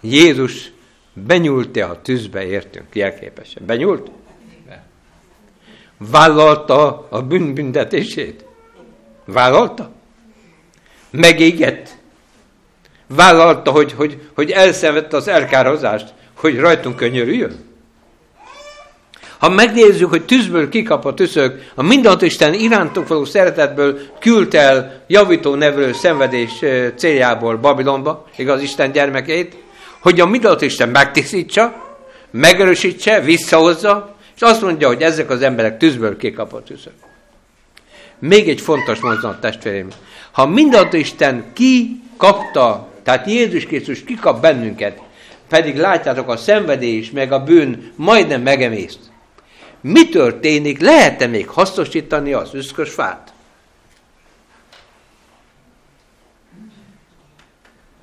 Jézus 0.02 0.72
benyúlt-e 1.14 1.90
a 1.90 2.02
tűzbe, 2.02 2.46
értünk, 2.46 2.96
jelképesen. 2.96 3.66
Benyúlt? 3.66 4.12
Be. 4.68 4.84
Vállalta 5.98 7.08
a 7.10 7.22
bűnbüntetését? 7.22 8.46
Vállalta? 9.26 9.92
Megégett? 11.10 11.98
Vállalta, 13.08 13.72
hogy, 13.72 13.94
hogy, 13.94 14.30
hogy 14.34 14.52
elszenvedte 14.52 15.18
az 15.18 15.28
elkározást, 15.28 16.14
hogy 16.34 16.60
rajtunk 16.60 16.96
könyörüljön? 16.96 17.66
Ha 19.38 19.50
megnézzük, 19.50 20.10
hogy 20.10 20.26
tűzből 20.26 20.70
kikap 20.70 21.06
a 21.06 21.14
a 21.76 21.84
mindenható 21.84 22.26
Isten 22.26 22.54
irántok 22.54 23.08
való 23.08 23.26
szeretetből 23.26 24.00
küld 24.20 24.54
el 24.54 25.04
javító 25.08 25.56
nevelő 25.56 25.94
szenvedés 25.94 26.52
céljából 26.96 27.58
Babilonba, 27.58 28.28
igaz 28.36 28.62
Isten 28.62 28.92
gyermekeit, 28.92 29.56
hogy 30.02 30.20
a 30.20 30.26
mindenható 30.26 30.66
Isten 30.66 30.90
megtisztítsa, 30.90 31.86
megerősítse, 32.32 33.20
visszahozza, 33.20 34.16
és 34.36 34.42
azt 34.42 34.62
mondja, 34.62 34.88
hogy 34.88 35.02
ezek 35.02 35.30
az 35.30 35.42
emberek 35.42 35.78
tűzből 35.78 36.18
kikap 36.18 36.54
a 36.54 36.64
tüszök. 36.64 36.94
Még 38.20 38.50
egy 38.50 38.62
fontos 38.62 39.00
mozzanat, 39.00 39.42
testvéreim. 39.42 39.88
Ha 40.32 40.48
mindenható 40.48 40.98
Isten 40.98 41.46
ki 41.54 42.02
kapta, 42.18 42.88
tehát 43.04 43.28
Jézus 43.28 43.66
Krisztus 43.66 44.04
kikap 44.04 44.42
bennünket, 44.42 45.02
pedig 45.50 45.78
látjátok 45.78 46.30
a 46.30 46.38
szenvedés, 46.38 47.12
meg 47.12 47.32
a 47.32 47.44
bűn 47.44 47.92
majdnem 47.96 48.42
megemészt 48.42 49.00
mi 49.82 50.10
történik, 50.10 50.80
lehet-e 50.80 51.28
még 51.28 51.48
hasznosítani 51.48 52.34
az 52.34 52.54
üszkös 52.54 52.94
fát? 52.94 53.34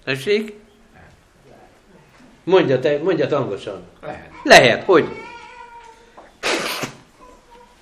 Tessék? 0.05 0.53
Mondja, 2.45 2.81
te, 2.81 2.99
mondja 3.03 3.37
hangosan. 3.37 3.83
Lehet. 4.03 4.31
Lehet, 4.43 4.85
hogy? 4.85 5.09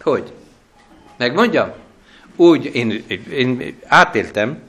Hogy? 0.03 0.33
Megmondjam? 1.17 1.73
Úgy, 2.37 2.65
én, 2.75 3.05
én 3.31 3.79
átéltem, 3.87 4.63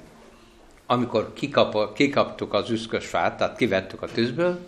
amikor 0.85 1.33
kikap, 1.33 1.93
kikaptuk 1.93 2.53
az 2.53 2.69
üszkös 2.69 3.05
fát, 3.05 3.37
tehát 3.37 3.57
kivettük 3.57 4.01
a 4.01 4.07
tűzből, 4.07 4.67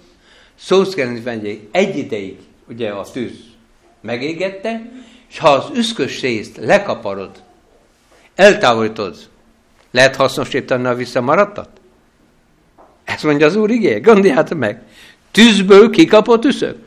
szó 0.56 0.84
szerint 0.84 1.28
egy 1.72 1.98
ideig, 1.98 2.40
ugye 2.68 2.90
a 2.90 3.12
tűz 3.12 3.55
megégette, 4.06 4.92
és 5.30 5.40
ha 5.40 5.50
az 5.50 5.78
üszkös 5.78 6.22
részt 6.22 6.58
lekaparod, 6.58 7.44
eltávolítod, 8.36 9.18
lehet 9.92 10.16
hasznosítani 10.16 10.86
a 10.86 10.96
visszamaradtat? 10.96 11.70
Ezt 13.04 13.24
mondja 13.24 13.46
az 13.46 13.56
Úr 13.56 13.70
igé, 13.70 14.00
gondoljátok 14.00 14.58
meg. 14.58 14.82
Tűzből 15.32 15.90
kikapott 15.90 16.46
üszök? 16.46 16.78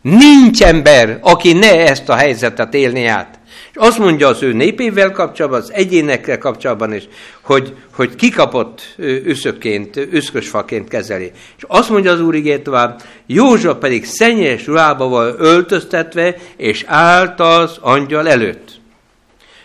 Nincs 0.00 0.62
ember, 0.62 1.18
aki 1.22 1.52
ne 1.52 1.88
ezt 1.88 2.08
a 2.08 2.14
helyzetet 2.14 2.74
élni 2.74 3.06
át. 3.06 3.35
És 3.70 3.76
azt 3.76 3.98
mondja 3.98 4.28
az 4.28 4.42
ő 4.42 4.52
népével 4.52 5.12
kapcsolatban, 5.12 5.60
az 5.60 5.72
egyénekkel 5.72 6.38
kapcsolatban 6.38 6.92
is, 6.94 7.08
hogy, 7.40 7.74
hogy 7.94 8.14
kikapott 8.14 8.94
üszökként, 9.24 9.96
üszkösfaként 9.96 10.88
kezeli. 10.88 11.32
És 11.56 11.64
azt 11.66 11.90
mondja 11.90 12.12
az 12.12 12.20
Úr 12.20 12.60
tovább, 12.62 13.02
József 13.26 13.76
pedig 13.78 14.04
szennyes 14.04 14.66
ruhába 14.66 15.08
van 15.08 15.34
öltöztetve, 15.38 16.36
és 16.56 16.84
állt 16.86 17.40
az 17.40 17.78
angyal 17.80 18.28
előtt. 18.28 18.70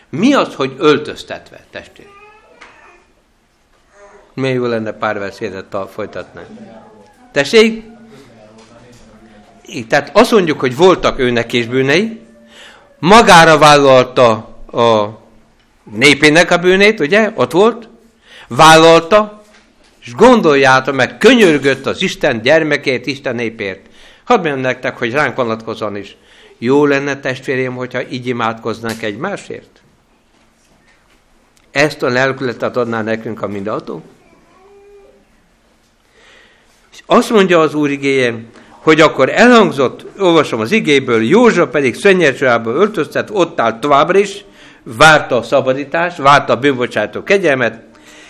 Mi 0.10 0.34
az, 0.34 0.54
hogy 0.56 0.74
öltöztetve, 0.78 1.65
testvér? 1.72 2.08
Milyen 4.34 4.56
jó 4.56 4.65
lenne 4.65 4.91
pár 4.91 5.20
beszédet 5.20 5.76
folytatni. 5.94 6.41
Tessék? 7.32 7.84
Tehát 9.88 10.10
azt 10.13 10.32
mondjuk, 10.32 10.60
hogy 10.60 10.76
voltak 10.76 11.20
őnek 11.20 11.54
is 11.54 11.65
bűnei, 11.67 12.20
magára 13.02 13.58
vállalta 13.58 14.32
a 14.72 15.20
népének 15.84 16.52
a 16.52 16.58
bűnét, 16.58 17.00
ugye? 17.00 17.32
Ott 17.36 17.52
volt, 17.52 17.90
vállalta, 18.48 19.44
és 20.06 20.14
gondoljátok 20.14 20.96
meg, 20.96 21.18
könyörgött 21.18 21.86
az 21.86 22.02
Isten 22.02 22.42
gyermekét, 22.42 23.06
Isten 23.06 23.36
népért. 23.36 23.86
Hadd 24.24 24.38
mondjam 24.38 24.60
nektek, 24.60 24.98
hogy 24.98 25.12
ránk 25.12 25.36
vonatkozóan 25.36 25.96
is. 25.96 26.16
Jó 26.58 26.86
lenne, 26.86 27.20
testvérém, 27.20 27.76
hogyha 27.76 28.10
így 28.10 28.28
imádkoznánk 28.28 29.02
egymásért? 29.02 29.82
Ezt 31.72 32.04
a 32.04 32.10
lelkületet 32.10 32.78
adná 32.78 33.02
nekünk 33.02 33.42
a 33.42 33.48
mindenható? 33.48 34.04
És 36.92 37.00
azt 37.06 37.30
mondja 37.30 37.60
az 37.60 37.74
Úr 37.74 37.90
igéje, 37.90 38.46
hogy 38.82 39.02
akkor 39.02 39.30
elhangzott, 39.30 40.06
olvasom 40.20 40.60
az 40.60 40.72
igéből, 40.72 41.24
József 41.24 41.70
pedig 41.70 41.96
szennyercsolába 41.96 42.72
öltöztet, 42.72 43.30
ott 43.32 43.60
állt 43.60 43.80
továbbra 43.80 44.17
is, 44.17 44.46
várta 44.84 45.38
a 45.38 45.44
szabadítást, 45.44 46.17
várta 46.17 46.54
a 46.54 46.60
bűnbocsátó 46.60 47.24
kegyelmet, 47.24 47.84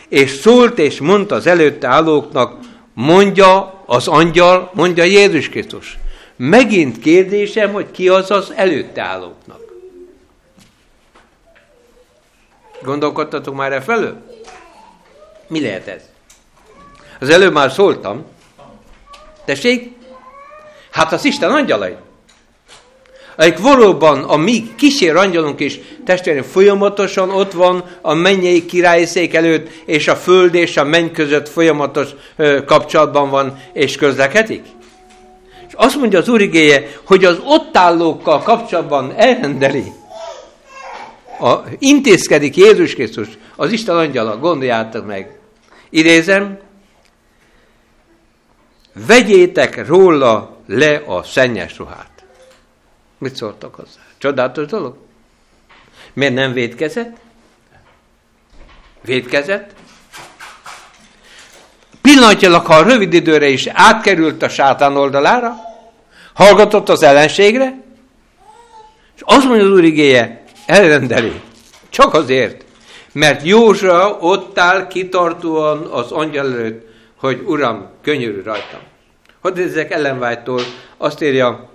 és 0.10 0.32
szólt 0.32 0.80
és 0.80 1.00
mondta 1.00 1.36
az 1.36 1.48
előtte 1.48 1.88
állóknak, 1.88 2.58
mondja 2.94 3.84
az 3.86 4.08
angyal, 4.08 4.72
mondja 4.74 5.04
Jézus 5.04 5.50
Krisztus. 5.50 5.98
Megint 6.36 7.00
kérdésem, 7.00 7.72
hogy 7.72 7.92
ki 7.92 8.10
az 8.10 8.32
az 8.32 8.54
előtte 8.56 9.02
állóknak. 9.02 9.60
Gondolkodtatok 12.82 13.56
már 13.56 13.72
e 13.72 13.82
felől? 13.82 14.22
Mi 15.48 15.62
lehet 15.62 15.88
ez? 15.88 16.02
Az 17.20 17.30
előbb 17.30 17.54
már 17.54 17.72
szóltam. 17.72 18.26
Tessék? 19.46 20.00
Hát 20.92 21.12
az 21.12 21.26
Isten 21.26 21.52
angyalai. 21.52 21.96
Akik 23.36 23.58
valóban 23.58 24.24
a 24.24 24.38
mi 24.38 24.76
kísér 24.76 25.16
angyalunk 25.16 25.60
is 25.60 25.80
testvérem 26.06 26.44
folyamatosan 26.44 27.30
ott 27.30 27.52
van 27.52 27.84
a 28.02 28.14
mennyei 28.14 28.66
királyi 28.66 29.06
szék 29.06 29.34
előtt, 29.34 29.70
és 29.86 30.08
a 30.08 30.16
föld 30.16 30.56
és 30.56 30.78
a 30.78 30.84
menny 30.84 31.12
között 31.12 31.50
folyamatos 31.50 32.10
ö, 32.36 32.64
kapcsolatban 32.66 33.30
van, 33.30 33.60
és 33.74 33.96
közlekedik. 33.96 34.66
És 35.68 35.74
azt 35.76 35.96
mondja 35.96 36.20
az 36.20 36.30
úrigéje, 36.30 36.88
hogy 37.04 37.26
az 37.26 37.38
ott 37.46 37.78
állókkal 37.78 38.42
kapcsolatban 38.42 39.14
elrendeli, 39.16 39.92
a, 41.40 41.64
intézkedik 41.80 42.58
Jézus 42.58 42.94
Krisztus, 42.94 43.28
az 43.56 43.72
Isten 43.72 43.96
angyala, 43.96 44.38
gondoljátok 44.38 45.06
meg. 45.06 45.40
Idézem, 45.90 46.60
vegyétek 49.08 49.88
róla 49.88 50.58
le 50.72 51.02
a 51.06 51.24
szennyes 51.24 51.78
ruhát. 51.78 52.24
Mit 53.18 53.36
szóltak 53.36 53.76
hozzá? 53.76 54.00
Csodálatos 54.18 54.66
dolog? 54.66 54.96
Miért 56.14 56.34
nem 56.34 56.54
védkezett? 56.54 57.18
Védkezett? 59.02 59.74
Pillanatnyilag, 62.02 62.66
ha 62.66 62.74
a 62.76 62.84
rövid 62.84 63.14
időre 63.14 63.48
is 63.48 63.68
átkerült 63.68 64.44
a 64.44 64.50
sátán 64.50 64.98
oldalára, 64.98 65.56
hallgatott 66.34 66.90
az 66.90 67.04
ellenségre, 67.04 67.82
és 69.16 69.22
azt 69.26 69.46
mondja 69.46 69.66
az 69.66 69.72
úr 69.72 69.84
igéje, 69.84 70.44
elrendeli. 70.66 71.42
Csak 71.90 72.14
azért, 72.14 72.66
mert 73.12 73.44
Józsa 73.46 74.18
ott 74.20 74.60
áll 74.60 74.88
kitartóan 74.88 75.86
az 75.86 76.12
angyal 76.12 76.46
előtt, 76.46 76.90
hogy 77.16 77.42
Uram, 77.46 77.90
könyörű 78.02 78.42
rajtam. 78.42 78.91
Hadd 79.42 79.60
ezek 79.60 79.92
ellenvágytól. 79.92 80.62
Azt 80.98 81.24
írja, 81.24 81.70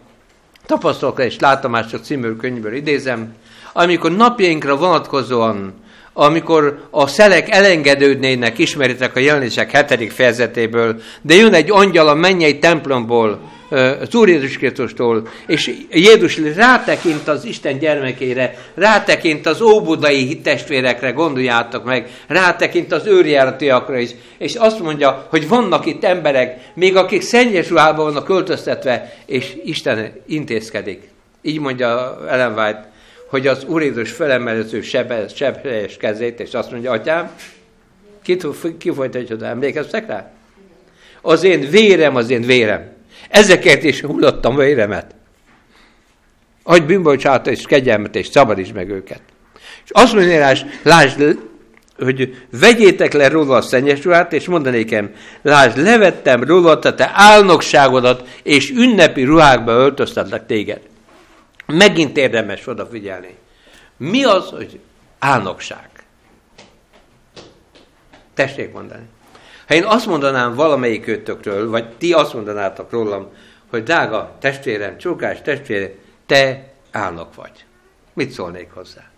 tapasztalokra 0.66 1.24
és 1.24 1.38
látomások 1.38 2.04
című 2.04 2.32
könyvből 2.32 2.74
idézem, 2.74 3.34
amikor 3.72 4.16
napjainkra 4.16 4.76
vonatkozóan, 4.76 5.74
amikor 6.12 6.88
a 6.90 7.06
szelek 7.06 7.50
elengedődnének, 7.50 8.58
ismeritek 8.58 9.16
a 9.16 9.20
jelenések 9.20 9.70
hetedik 9.70 10.10
fejezetéből, 10.10 11.00
de 11.22 11.34
jön 11.34 11.54
egy 11.54 11.70
angyal 11.70 12.08
a 12.08 12.14
mennyei 12.14 12.58
templomból, 12.58 13.40
az 13.68 14.14
Úr 14.14 14.28
Jézus 14.28 14.58
Krisztustól, 14.58 15.28
és 15.46 15.74
Jézus 15.90 16.38
rátekint 16.54 17.28
az 17.28 17.44
Isten 17.44 17.78
gyermekére, 17.78 18.58
rátekint 18.74 19.46
az 19.46 19.60
óbudai 19.60 20.40
testvérekre, 20.40 21.10
gondoljátok 21.10 21.84
meg, 21.84 22.10
rátekint 22.26 22.92
az 22.92 23.06
őrjáratiakra 23.06 23.98
is, 23.98 24.10
és 24.38 24.54
azt 24.54 24.80
mondja, 24.80 25.26
hogy 25.30 25.48
vannak 25.48 25.86
itt 25.86 26.04
emberek, 26.04 26.58
még 26.74 26.96
akik 26.96 27.22
szennyes 27.22 27.68
ruhában 27.68 28.04
vannak 28.04 28.24
költöztetve, 28.24 29.14
és 29.26 29.56
Isten 29.64 30.12
intézkedik. 30.26 31.08
Így 31.42 31.60
mondja 31.60 32.18
Ellen 32.28 32.58
White, 32.58 32.90
hogy 33.30 33.46
az 33.46 33.64
Úr 33.64 33.82
Jézus 33.82 34.10
felemelező 34.10 34.80
sebes, 34.80 35.32
sebes 35.34 35.96
kezét, 35.96 36.40
és 36.40 36.54
azt 36.54 36.70
mondja, 36.70 36.90
atyám, 36.90 37.30
ki, 38.22 38.36
ki 38.78 38.90
folytatja, 38.90 39.36
emlékeztek 39.46 40.06
rá? 40.06 40.30
Az 41.20 41.44
én 41.44 41.70
vérem, 41.70 42.16
az 42.16 42.30
én 42.30 42.42
vérem. 42.42 42.95
Ezeket 43.28 43.82
is 43.82 44.00
hullottam 44.00 44.56
véremet. 44.56 45.14
Adj 46.62 46.84
bűnbocsánat 46.84 47.46
és 47.46 47.62
kegyelmet, 47.62 48.16
és 48.16 48.26
szabadíts 48.26 48.72
meg 48.72 48.90
őket. 48.90 49.20
És 49.84 49.90
azt 49.90 50.14
mondja, 50.14 50.52
lásd, 50.82 51.38
hogy 51.98 52.46
vegyétek 52.50 53.12
le 53.12 53.28
róla 53.28 53.56
a 53.56 53.60
szennyes 53.60 54.04
ruhát, 54.04 54.32
és 54.32 54.46
mondanékem, 54.46 55.14
lásd, 55.42 55.78
levettem 55.78 56.44
róla 56.44 56.70
a 56.70 56.94
te 56.94 57.10
álnokságodat, 57.14 58.28
és 58.42 58.70
ünnepi 58.70 59.22
ruhákba 59.22 59.72
öltöztetlek 59.72 60.46
téged. 60.46 60.80
Megint 61.66 62.16
érdemes 62.16 62.66
odafigyelni. 62.66 63.36
Mi 63.96 64.24
az, 64.24 64.48
hogy 64.50 64.80
álnokság? 65.18 65.88
Tessék 68.34 68.72
mondani. 68.72 69.04
Ha 69.66 69.74
én 69.74 69.84
azt 69.84 70.06
mondanám 70.06 70.54
valamelyik 70.54 71.06
őtökről, 71.06 71.70
vagy 71.70 71.96
ti 71.96 72.12
azt 72.12 72.34
mondanátok 72.34 72.90
rólam, 72.90 73.28
hogy 73.70 73.82
drága 73.82 74.36
testvérem, 74.40 74.98
csókás 74.98 75.42
testvérem, 75.42 75.90
te 76.26 76.72
álnok 76.90 77.34
vagy. 77.34 77.64
Mit 78.12 78.30
szólnék 78.30 78.70
hozzá? 78.70 79.10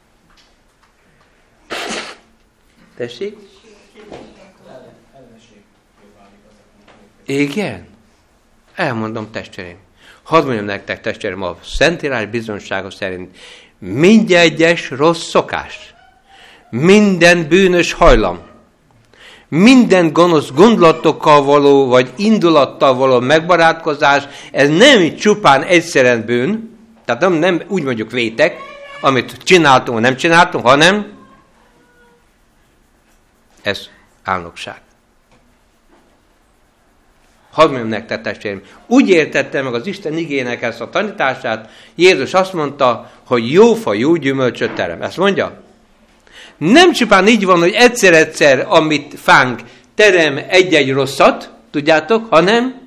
Tessék? 2.96 3.37
Igen? 7.26 7.87
Elmondom 8.74 9.30
testvérem. 9.30 9.76
Hadd 10.22 10.44
mondjam 10.44 10.64
nektek 10.64 11.00
testvérem, 11.00 11.42
a 11.42 11.58
Szentírás 11.62 12.26
bizonsága 12.26 12.90
szerint 12.90 13.37
mindegyes 13.78 14.90
rossz 14.90 15.28
szokás, 15.28 15.94
minden 16.70 17.48
bűnös 17.48 17.92
hajlam, 17.92 18.40
minden 19.48 20.12
gonosz 20.12 20.50
gondolatokkal 20.50 21.42
való, 21.42 21.87
vagy 21.87 22.12
indulattal 22.16 22.94
való 22.94 23.20
megbarátkozás, 23.20 24.24
ez 24.52 24.68
nem 24.68 25.16
csupán 25.16 25.62
egyszerűen 25.62 26.24
bűn, 26.24 26.78
tehát 27.04 27.20
nem, 27.20 27.32
nem 27.32 27.62
úgy 27.68 27.82
mondjuk 27.82 28.11
vétek, 28.11 28.56
amit 29.00 29.37
csináltunk, 29.42 29.98
vagy 29.98 30.08
nem 30.08 30.16
csináltunk, 30.16 30.66
hanem 30.66 31.12
ez 33.62 33.88
álnokság. 34.24 34.80
Hadd 37.50 37.68
mondjam 37.68 37.88
nektek, 37.88 38.22
testvérim, 38.22 38.62
úgy 38.87 39.08
értette 39.08 39.62
meg 39.62 39.74
az 39.74 39.87
Isten 39.87 40.16
igének 40.16 40.62
ezt 40.62 40.80
a 40.80 40.90
tanítását, 40.90 41.70
Jézus 41.94 42.34
azt 42.34 42.52
mondta, 42.52 43.11
hogy 43.26 43.52
jó 43.52 43.74
fa 43.74 43.94
jó 43.94 44.14
gyümölcsöt 44.14 44.74
terem. 44.74 45.02
Ezt 45.02 45.16
mondja? 45.16 45.62
Nem 46.59 46.92
csupán 46.92 47.29
így 47.29 47.44
van, 47.44 47.59
hogy 47.59 47.73
egyszer-egyszer, 47.73 48.66
amit 48.68 49.14
fánk, 49.21 49.61
terem 49.94 50.40
egy-egy 50.49 50.92
rosszat, 50.92 51.51
tudjátok, 51.71 52.27
hanem 52.31 52.81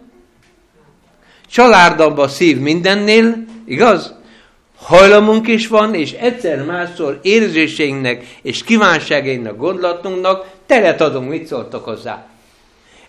családamba 1.52 2.28
szív 2.28 2.60
mindennél, 2.60 3.46
igaz? 3.66 4.14
Hajlamunk 4.76 5.48
is 5.48 5.68
van, 5.68 5.94
és 5.94 6.12
egyszer 6.12 6.66
másszor 6.66 7.20
érzéseinknek 7.22 8.38
és 8.42 8.64
kívánságainknak, 8.64 9.58
gondolatunknak 9.58 10.46
teret 10.66 11.02
adunk, 11.02 11.30
mit 11.30 11.48
szóltok 11.48 11.86
hozzá. 11.86 12.31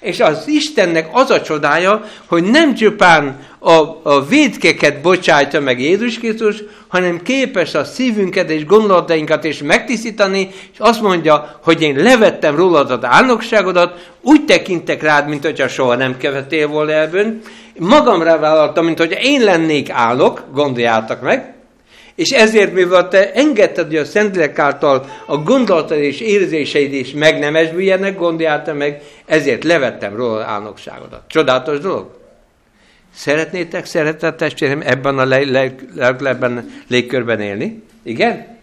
És 0.03 0.21
az 0.21 0.43
Istennek 0.47 1.09
az 1.13 1.31
a 1.31 1.43
csodája, 1.43 2.05
hogy 2.27 2.43
nem 2.43 2.75
csupán 2.75 3.39
a, 3.59 3.73
a 4.03 4.25
védkeket 4.29 5.01
bocsájtja 5.01 5.61
meg 5.61 5.81
Jézus 5.81 6.19
Krisztus, 6.19 6.63
hanem 6.89 7.23
képes 7.23 7.75
a 7.75 7.85
szívünket 7.85 8.51
és 8.51 8.67
gondolatainkat 8.67 9.45
is 9.45 9.63
megtisztítani, 9.63 10.49
és 10.73 10.79
azt 10.79 11.01
mondja, 11.01 11.59
hogy 11.63 11.83
én 11.83 11.97
levettem 11.97 12.57
rólad 12.57 12.91
az 12.91 13.05
álnokságodat, 13.05 14.11
úgy 14.21 14.45
tekintek 14.45 15.03
rád, 15.03 15.29
mint 15.29 15.45
hogyha 15.45 15.69
soha 15.69 15.95
nem 15.95 16.17
követél 16.19 16.69
volna 16.69 16.93
el 16.93 17.41
magamra 17.79 18.39
vállaltam, 18.39 18.85
mint 18.85 18.99
hogy 18.99 19.19
én 19.23 19.45
lennék 19.45 19.91
állok, 19.91 20.45
gondoljátok 20.53 21.21
meg, 21.21 21.52
és 22.15 22.31
ezért, 22.31 22.73
mivel 22.73 23.09
te 23.09 23.33
engedted, 23.33 23.87
hogy 23.87 23.97
a 23.97 24.05
Szentlélek 24.05 24.59
által 24.59 25.07
a 25.27 25.37
gondolatod 25.37 25.99
és 25.99 26.21
érzéseid 26.21 26.93
is 26.93 27.13
megnemesüljenek, 27.13 28.17
gondoljálta 28.17 28.75
meg, 28.75 29.03
ezért 29.27 29.65
levettem 29.65 30.17
róla 30.17 30.45
álnokságodat. 30.45 31.23
Csodálatos 31.27 31.79
dolog? 31.79 32.11
Szeretnétek, 33.15 33.85
szeretett 33.85 34.37
testvérem, 34.37 34.83
ebben 34.85 35.19
a 35.19 35.25
leglebben 35.95 36.71
légkörben 36.89 37.41
élni? 37.41 37.83
Igen? 38.03 38.59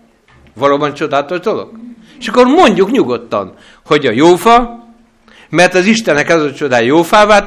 Valóban 0.53 0.93
csodálatos 0.93 1.39
dolog? 1.39 1.71
És 2.19 2.27
akkor 2.27 2.45
mondjuk 2.45 2.91
nyugodtan, 2.91 3.53
hogy 3.85 4.05
a 4.05 4.11
jófa, 4.11 4.87
mert 5.49 5.73
az 5.73 5.85
Istennek 5.85 6.29
ez 6.29 6.41
a 6.41 6.53
csodál 6.53 6.83
jófává 6.83 7.45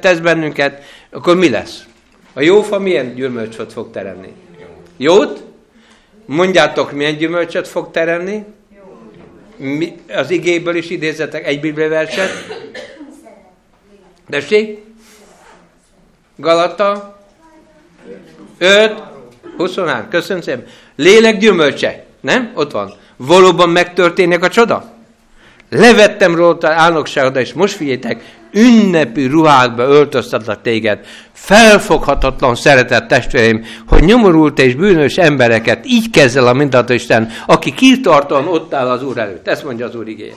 tesz 0.00 0.18
bennünket, 0.18 0.82
akkor 1.10 1.36
mi 1.36 1.50
lesz? 1.50 1.84
A 2.32 2.40
jófa 2.40 2.78
milyen 2.78 3.14
gyümölcsöt 3.14 3.72
fog 3.72 3.90
teremni? 3.90 4.32
Jót? 5.00 5.44
Mondjátok, 6.26 6.92
milyen 6.92 7.16
gyümölcsöt 7.16 7.68
fog 7.68 7.90
teremni? 7.90 8.44
Mi, 9.56 9.96
az 10.08 10.30
igéből 10.30 10.76
is 10.76 10.90
idézetek 10.90 11.46
egy 11.46 11.60
bibliaverset. 11.60 12.30
Tessék? 14.30 14.78
Galata? 16.36 17.18
5, 18.58 19.02
23. 19.56 20.08
Köszönöm 20.08 20.42
szépen. 20.42 20.66
Lélek 20.96 21.38
gyümölcse. 21.38 22.04
Nem? 22.20 22.52
Ott 22.54 22.70
van. 22.70 22.94
Valóban 23.16 23.68
megtörténik 23.68 24.42
a 24.42 24.48
csoda? 24.48 24.92
Levettem 25.70 26.34
róla 26.34 26.72
álnokságodat, 26.74 27.42
és 27.42 27.52
most 27.52 27.76
figyeljetek, 27.76 28.37
ünnepi 28.52 29.26
ruhákba 29.26 29.82
öltöztetlek 29.82 30.62
téged. 30.62 31.06
Felfoghatatlan 31.32 32.54
szeretett 32.54 33.08
testvéreim, 33.08 33.64
hogy 33.86 34.02
nyomorult 34.02 34.58
és 34.58 34.74
bűnös 34.74 35.16
embereket 35.16 35.86
így 35.86 36.10
kezel 36.10 36.46
a 36.46 36.52
mindenható 36.52 36.92
Isten, 36.92 37.30
aki 37.46 37.74
kitartóan 37.74 38.48
ott 38.48 38.74
áll 38.74 38.90
az 38.90 39.02
Úr 39.02 39.18
előtt. 39.18 39.48
Ezt 39.48 39.64
mondja 39.64 39.86
az 39.86 39.94
Úr 39.94 40.08
igény. 40.08 40.34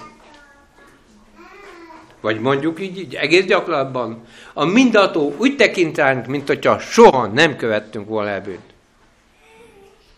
Vagy 2.21 2.39
mondjuk 2.39 2.81
így, 2.81 2.97
így 2.97 3.13
egész 3.15 3.45
gyakorlatban. 3.45 4.23
A 4.53 4.65
mindenható 4.65 5.35
úgy 5.37 5.55
tekint 5.55 5.97
ránk, 5.97 6.25
mint 6.25 6.47
hogyha 6.47 6.79
soha 6.79 7.27
nem 7.27 7.55
követtünk 7.55 8.07
volna 8.07 8.29
el 8.29 8.41
bűnt. 8.41 8.73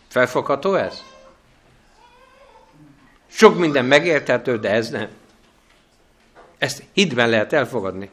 Felfogható 0.08 0.74
ez? 0.74 1.02
Sok 3.30 3.58
minden 3.58 3.84
megérthető, 3.84 4.58
de 4.58 4.70
ez 4.70 4.90
nem. 4.90 5.08
Ezt 6.58 6.82
hitben 6.92 7.28
lehet 7.28 7.52
elfogadni. 7.52 8.10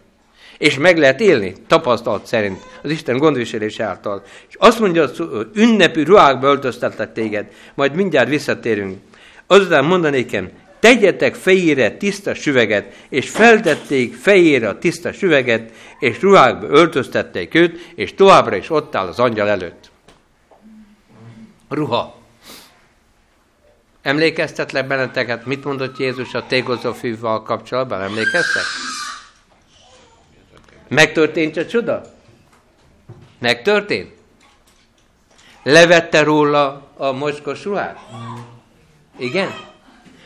És 0.57 0.77
meg 0.77 0.97
lehet 0.97 1.19
élni, 1.19 1.53
tapasztalat 1.67 2.25
szerint, 2.25 2.61
az 2.83 2.91
Isten 2.91 3.17
gondviselés 3.17 3.79
által. 3.79 4.23
És 4.49 4.55
azt 4.59 4.79
mondja, 4.79 5.07
hogy 5.07 5.47
ünnepi 5.53 6.03
ruhákba 6.03 6.47
öltöztetlek 6.47 7.13
téged, 7.13 7.51
majd 7.75 7.95
mindjárt 7.95 8.29
visszatérünk. 8.29 8.99
Azután 9.47 9.85
mondanékem, 9.85 10.49
tegyetek 10.79 11.35
fejére 11.35 11.91
tiszta 11.91 12.33
süveget, 12.33 12.93
és 13.09 13.29
feltették 13.29 14.15
fejére 14.15 14.69
a 14.69 14.77
tiszta 14.77 15.11
süveget, 15.11 15.71
és 15.99 16.21
ruhákba 16.21 16.67
öltöztették 16.67 17.55
őt, 17.55 17.91
és 17.95 18.13
továbbra 18.13 18.55
is 18.55 18.69
ott 18.69 18.95
áll 18.95 19.07
az 19.07 19.19
angyal 19.19 19.47
előtt. 19.47 19.91
Ruha. 21.69 22.20
Emlékeztetlek 24.01 24.87
benneteket, 24.87 25.45
mit 25.45 25.63
mondott 25.63 25.97
Jézus 25.97 26.33
a 26.33 26.45
tégozó 26.47 26.93
fűval 26.93 27.43
kapcsolatban? 27.43 28.01
Emlékeztek? 28.01 28.63
Megtörtént 30.87 31.57
a 31.57 31.65
csoda? 31.65 32.01
Megtörtént? 33.39 34.11
Levette 35.63 36.23
róla 36.23 36.91
a 36.97 37.11
mocskos 37.11 37.63
ruhát? 37.63 37.99
Igen? 39.17 39.49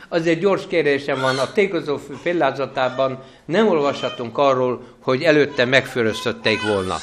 Azért 0.09 0.39
gyors 0.39 0.67
kérdésem 0.67 1.19
van, 1.19 1.37
a 1.37 1.51
tégozó 1.51 1.97
fű 1.97 2.13
példázatában 2.23 3.23
nem 3.45 3.67
olvashatunk 3.67 4.37
arról, 4.37 4.87
hogy 4.99 5.23
előtte 5.23 5.65
megfüröztötték 5.65 6.61
volna. 6.61 6.95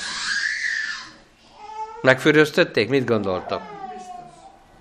Megfüröztötték? 2.02 2.88
Mit 2.88 3.06
gondoltak? 3.06 3.62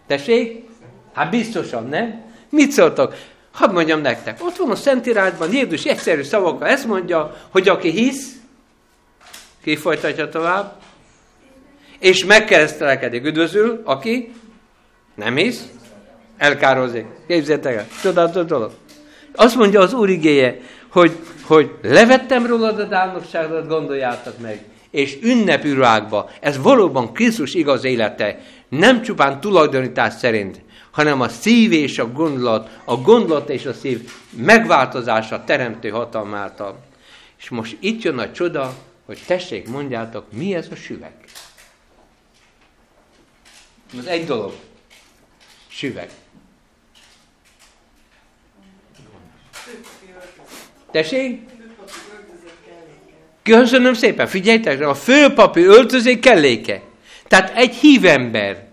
Tessék? 0.08 0.71
Hát 1.14 1.30
biztosan, 1.30 1.88
nem? 1.88 2.22
Mit 2.50 2.72
szóltok? 2.72 3.16
Hadd 3.52 3.72
mondjam 3.72 4.02
nektek, 4.02 4.44
ott 4.46 4.56
van 4.56 4.72
a 4.72 4.76
Szentírásban, 4.76 5.54
Jézus 5.54 5.84
egyszerű 5.84 6.22
szavakkal 6.22 6.68
ezt 6.68 6.88
mondja, 6.88 7.36
hogy 7.50 7.70
aki 7.70 7.90
hisz, 7.90 8.36
ki 9.64 9.76
folytatja 9.76 10.30
tovább, 10.30 10.74
és 12.00 12.26
megkeresztelkedik, 12.26 13.26
üdvözül, 13.26 13.82
aki 13.86 14.34
nem 15.16 15.36
hisz, 15.36 15.64
elkározik. 16.38 17.06
Képzeljétek 17.28 17.76
el, 17.76 17.88
csodálatos 18.02 18.46
dolog. 18.46 18.72
Azt 19.36 19.56
mondja 19.56 19.80
az 19.80 19.94
Úr 19.94 20.10
igéje, 20.10 20.60
hogy, 20.92 21.12
hogy 21.44 21.72
levettem 21.82 22.46
rólad 22.46 22.80
a 22.80 22.96
álnokságodat, 22.96 23.68
gondoljátok 23.68 24.40
meg, 24.40 24.64
és 24.92 25.18
ünnepűrákba, 25.22 26.30
ez 26.40 26.58
valóban 26.58 27.14
Krisztus 27.14 27.54
igaz 27.54 27.84
élete, 27.84 28.40
nem 28.70 29.02
csupán 29.02 29.40
tulajdonítás 29.40 30.14
szerint, 30.14 30.62
hanem 30.92 31.22
a 31.22 31.30
szív 31.30 31.72
és 31.72 32.00
a 32.00 32.12
gondolat, 32.12 32.80
a 32.86 32.96
gondolat 32.96 33.50
és 33.50 33.66
a 33.66 33.74
szív 33.74 34.12
megváltozása 34.30 35.44
teremtő 35.44 35.90
hatalmáltal. 35.90 36.84
És 37.40 37.50
most 37.50 37.78
itt 37.80 38.02
jön 38.02 38.18
a 38.18 38.32
csoda, 38.32 38.74
hogy 39.06 39.20
tessék, 39.26 39.68
mondjátok, 39.68 40.32
mi 40.32 40.56
ez 40.56 40.68
a 40.72 40.76
süveg? 40.76 41.14
Ez 43.98 44.06
egy 44.06 44.26
dolog. 44.26 44.54
Süveg. 45.68 46.10
Tessék? 50.92 51.50
Köszönöm 53.44 53.94
szépen, 53.94 54.28
figyeljetek, 54.28 54.82
a 54.82 54.96
főpapi 54.96 55.62
öltözék 55.62 56.20
kelléke. 56.20 56.82
Tehát 57.28 57.58
egy 57.58 57.76
hívember, 57.76 58.71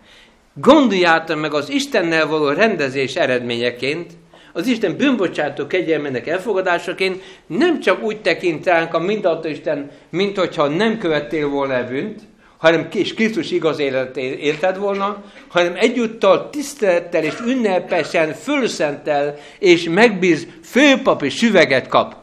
Gondoljátok 0.61 1.40
meg 1.40 1.55
az 1.55 1.71
Istennel 1.71 2.27
való 2.27 2.49
rendezés 2.49 3.14
eredményeként, 3.14 4.12
az 4.53 4.66
Isten 4.66 4.97
bűnbocsátó 4.97 5.66
kegyelmének 5.66 6.27
elfogadásaként 6.27 7.23
nem 7.47 7.81
csak 7.81 8.03
úgy 8.03 8.21
tekint 8.21 8.66
ránk 8.66 8.94
a 8.94 8.99
mindenható 8.99 9.49
Isten, 9.49 9.90
mint 10.11 10.38
hogyha 10.38 10.66
nem 10.66 10.99
követtél 10.99 11.49
volna 11.49 11.85
bűnt, 11.85 12.21
hanem 12.57 12.88
és 12.94 13.14
Krisztus 13.14 13.51
igaz 13.51 13.79
életét 13.79 14.40
élted 14.40 14.79
volna, 14.79 15.25
hanem 15.49 15.75
egyúttal 15.77 16.51
tisztelettel 16.51 17.25
és 17.25 17.35
ünnepesen 17.47 18.33
fölszentel 18.33 19.37
és 19.59 19.88
megbíz 19.88 20.47
főpapi 20.64 21.29
süveget 21.29 21.88
kap. 21.88 22.14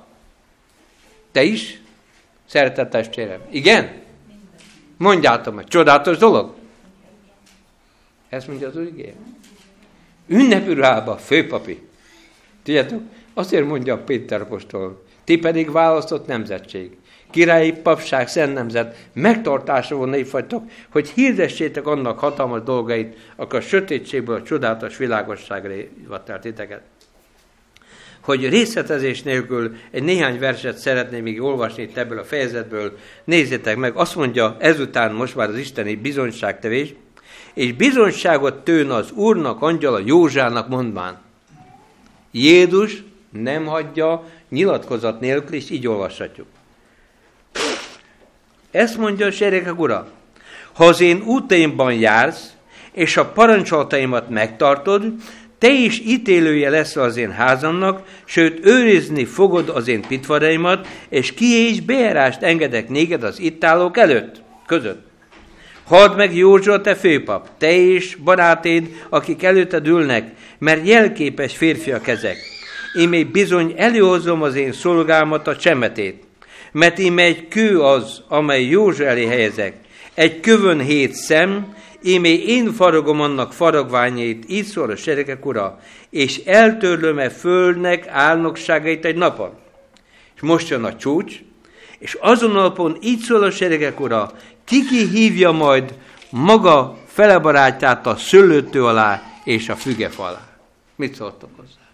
Te 1.32 1.44
is, 1.44 1.82
szeretett 2.46 2.90
testvérem? 2.90 3.40
Igen? 3.52 3.92
Mondjátok 4.98 5.56
meg, 5.56 5.68
csodálatos 5.68 6.18
dolog? 6.18 6.54
Ezt 8.36 8.48
mondja 8.48 8.68
az 8.68 8.78
úr 8.78 8.92
Ünnepürába, 10.28 11.18
főpapi. 11.18 11.82
Tudjátok? 12.64 13.02
Azért 13.34 13.66
mondja 13.66 13.98
Péter 13.98 14.42
apostol, 14.42 15.04
ti 15.24 15.38
pedig 15.38 15.72
választott 15.72 16.28
nemzetség, 16.28 16.98
királyi 17.32 17.72
papság, 17.72 18.28
szent 18.28 18.54
nemzet, 18.54 19.08
megtartásról 19.14 20.08
népfagytok, 20.10 20.64
hogy 20.90 21.10
hirdessétek 21.10 21.88
annak 21.88 22.20
hatalmas 22.20 22.64
dolgait, 22.64 23.18
akkor 23.36 23.60
a 23.60 23.62
sötétségből 23.62 24.36
a 24.36 24.44
csodálatos 24.44 24.98
világosságra 24.98 25.74
hivatál 25.74 26.40
titeket. 26.40 26.82
Hogy 28.22 28.50
részletezés 28.50 29.24
nélkül 29.24 29.76
egy 29.92 30.04
néhány 30.04 30.40
verset 30.40 30.78
szeretném 30.78 31.24
még 31.24 31.42
olvasni 31.42 31.84
itt 31.84 31.98
ebből 31.98 32.20
a 32.20 32.24
fejezetből, 32.24 32.98
nézzétek 33.24 33.76
meg, 33.76 33.96
azt 33.96 34.16
mondja 34.16 34.56
ezután 34.60 35.14
most 35.14 35.36
már 35.36 35.50
az 35.50 35.58
isteni 35.58 35.96
bizonyságtevés, 35.96 36.94
és 37.56 37.74
bizonyságot 37.74 38.64
tőn 38.64 38.90
az 38.90 39.12
Úrnak, 39.12 39.62
angyala 39.62 40.00
Józsának 40.06 40.68
mondván. 40.68 41.18
Jézus 42.32 43.04
nem 43.30 43.66
hagyja 43.66 44.24
nyilatkozat 44.50 45.20
nélkül, 45.20 45.56
és 45.56 45.70
így 45.70 45.88
olvashatjuk. 45.88 46.48
Ezt 48.72 48.98
mondja 48.98 49.26
a 49.26 49.32
seregek 49.32 49.80
ura, 49.80 50.08
ha 50.74 50.86
az 50.86 51.02
én 51.02 51.22
útaimban 51.26 51.94
jársz, 51.94 52.54
és 52.92 53.18
a 53.18 53.26
parancsolataimat 53.26 54.30
megtartod, 54.30 55.14
te 55.58 55.72
is 55.72 56.00
ítélője 56.00 56.70
lesz 56.70 56.96
az 56.96 57.18
én 57.18 57.32
házamnak, 57.32 58.08
sőt 58.26 58.66
őrizni 58.66 59.26
fogod 59.26 59.70
az 59.70 59.88
én 59.88 60.02
pitvaraimat, 60.02 60.88
és 61.10 61.34
ki 61.34 61.46
és 61.46 61.82
bejárást 61.82 62.42
engedek 62.42 62.90
néged 62.90 63.24
az 63.24 63.40
itt 63.40 63.64
állók 63.64 63.98
előtt, 63.98 64.42
között. 64.66 65.05
Hadd 65.86 66.16
meg 66.16 66.36
Józsua, 66.36 66.82
te 66.82 66.96
főpap, 66.96 67.50
te 67.58 67.72
és 67.72 68.16
barátéd, 68.16 69.06
akik 69.10 69.44
előtted 69.44 69.88
ülnek, 69.88 70.32
mert 70.58 70.88
jelképes 70.88 71.58
férfiak 71.58 72.08
ezek. 72.08 72.38
Még 73.10 73.32
bizony 73.32 73.74
előhozom 73.78 74.42
az 74.42 74.56
én 74.56 74.72
szolgálmat 74.72 75.48
a 75.48 75.56
csemetét, 75.56 76.24
mert 76.72 77.00
íme 77.00 77.22
egy 77.22 77.48
kő 77.48 77.82
az, 77.82 78.22
amely 78.28 78.64
Józsua 78.64 79.06
elé 79.06 79.26
helyezek, 79.26 79.74
egy 80.14 80.40
kövön 80.40 80.80
hét 80.80 81.14
szem, 81.14 81.74
Ímé 82.08 82.34
én 82.34 82.74
faragom 82.74 83.22
annak 83.22 83.54
faragványait, 83.54 84.44
így 84.48 84.66
szól 84.66 84.90
a 84.90 84.96
seregek 84.96 85.46
ura, 85.46 85.80
és 86.10 86.42
eltörlöm-e 86.46 87.30
földnek 87.30 88.08
álnokságait 88.08 89.06
egy 89.06 89.16
napon. 89.16 89.50
És 90.36 90.42
most 90.42 90.70
jön 90.70 90.84
a 90.84 90.96
csúcs, 90.96 91.36
és 92.00 92.18
azon 92.22 92.52
napon 92.52 92.98
így 93.02 93.20
szól 93.20 93.44
a 93.44 93.52
seregek 93.52 94.00
ura, 94.00 94.32
kiki 94.66 95.08
hívja 95.08 95.52
majd 95.52 95.94
maga 96.30 96.98
felebarátját 97.08 98.08
a 98.08 98.16
szőlőtő 98.16 98.86
alá 98.86 99.22
és 99.44 99.70
a 99.70 99.76
fügef 99.76 100.20
alá. 100.20 100.42
Mit 100.96 101.16
szóltok 101.16 101.50
hozzá? 101.56 101.86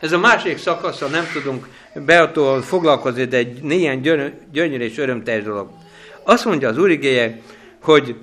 Ez 0.00 0.12
a 0.12 0.18
másik 0.18 0.58
szakasza 0.58 1.06
nem 1.06 1.24
tudunk 1.32 1.68
beatóval 1.94 2.62
foglalkozni, 2.62 3.24
de 3.24 3.36
egy 3.36 3.62
néhány 3.62 4.00
gyönyörű 4.52 4.84
és 4.84 4.98
örömteljes 4.98 5.44
dolog. 5.44 5.70
Azt 6.22 6.44
mondja 6.44 6.68
az 6.68 6.78
úrigéje, 6.78 7.40
hogy 7.82 8.16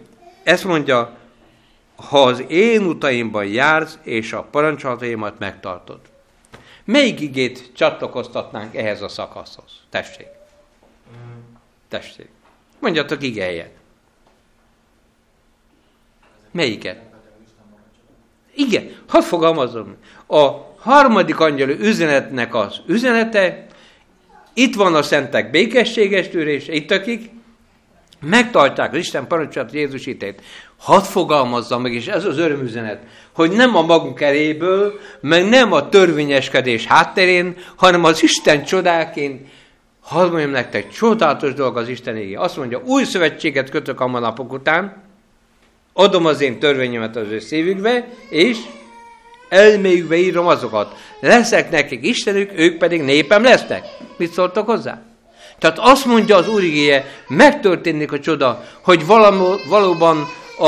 ezt 0.44 0.64
mondja, 0.64 1.18
ha 1.96 2.24
az 2.24 2.44
én 2.48 2.84
utaimban 2.84 3.46
jársz, 3.46 3.98
és 4.02 4.34
a 4.34 4.44
parancsolataimat 4.44 5.40
megtartod. 5.40 6.00
Melyik 6.86 7.20
igét 7.20 7.72
csatlakoztatnánk 7.76 8.76
ehhez 8.76 9.02
a 9.02 9.08
szakaszhoz? 9.08 9.72
Tessék. 9.90 10.28
Tessék. 11.88 12.30
Mondjatok 12.80 13.24
igényet. 13.24 13.72
Melyiket? 16.52 17.02
Igen, 18.56 18.96
hadd 19.08 19.22
fogalmazom. 19.22 19.96
A 20.28 20.50
harmadik 20.78 21.40
angyalő 21.40 21.78
üzenetnek 21.80 22.56
az 22.56 22.82
üzenete, 22.86 23.66
itt 24.54 24.76
van 24.76 24.96
a 24.96 25.02
szentek 25.02 25.52
békességes 25.52 26.30
tűrése, 26.30 26.74
itt 26.74 26.92
akik, 26.92 27.30
megtartják 28.22 28.92
az 28.92 28.98
Isten 28.98 29.28
parancsolat 29.28 29.74
Jézus 29.74 30.06
hitét. 30.06 30.42
Hadd 30.78 31.02
fogalmazzam 31.02 31.82
meg, 31.82 31.94
és 31.94 32.08
ez 32.08 32.26
az 32.26 32.38
örömüzenet, 32.38 33.04
hogy 33.32 33.52
nem 33.52 33.76
a 33.76 33.82
magunk 33.82 34.22
eréből, 34.22 35.00
meg 35.22 35.50
nem 35.50 35.74
a 35.74 35.90
törvényeskedés 35.90 36.86
hátterén, 36.86 37.56
hanem 37.76 38.04
az 38.04 38.24
Isten 38.24 38.64
csodáként, 38.64 39.48
hadd 40.10 40.30
mondjam 40.30 40.52
nektek, 40.52 40.90
csodálatos 40.90 41.54
dolog 41.54 41.78
az 41.78 41.88
Isten 41.88 42.18
égi. 42.18 42.36
Azt 42.36 42.58
mondja, 42.58 42.82
új 42.86 43.04
szövetséget 43.04 43.70
kötök 43.70 44.00
a 44.00 44.08
napok 44.20 44.54
után, 44.54 45.04
adom 45.94 46.26
az 46.26 46.42
én 46.42 46.60
törvényemet 46.60 47.16
az 47.16 47.32
ő 47.32 47.40
szívükbe, 47.40 48.08
és 48.30 48.58
elméjükbe 49.50 50.16
írom 50.16 50.48
azokat. 50.48 50.96
Leszek 51.20 51.72
nekik 51.72 52.06
Istenük, 52.06 52.52
ők 52.56 52.78
pedig 52.78 53.02
népem 53.02 53.44
lesznek. 53.44 53.86
Mit 54.18 54.32
szóltok 54.32 54.66
hozzá? 54.66 55.02
Tehát 55.60 55.80
azt 55.80 56.06
mondja 56.06 56.36
az 56.36 56.50
Úr 56.50 56.64
megtörténik 57.28 58.12
a 58.12 58.20
csoda, 58.20 58.64
hogy 58.82 59.06
valamo, 59.06 59.56
valóban 59.68 60.28
a, 60.58 60.66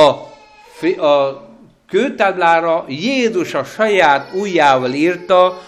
a 1.06 1.48
kőtáblára 1.90 2.86
Jézus 2.88 3.54
a 3.54 3.64
saját 3.64 4.34
ujjával 4.34 4.94
írta, 4.94 5.62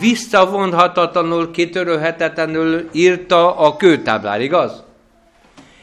visszavonhatatlanul, 0.00 1.50
kitörölhetetlenül 1.50 2.88
írta 2.92 3.56
a 3.56 3.76
kőtáblár, 3.76 4.40
igaz? 4.40 4.82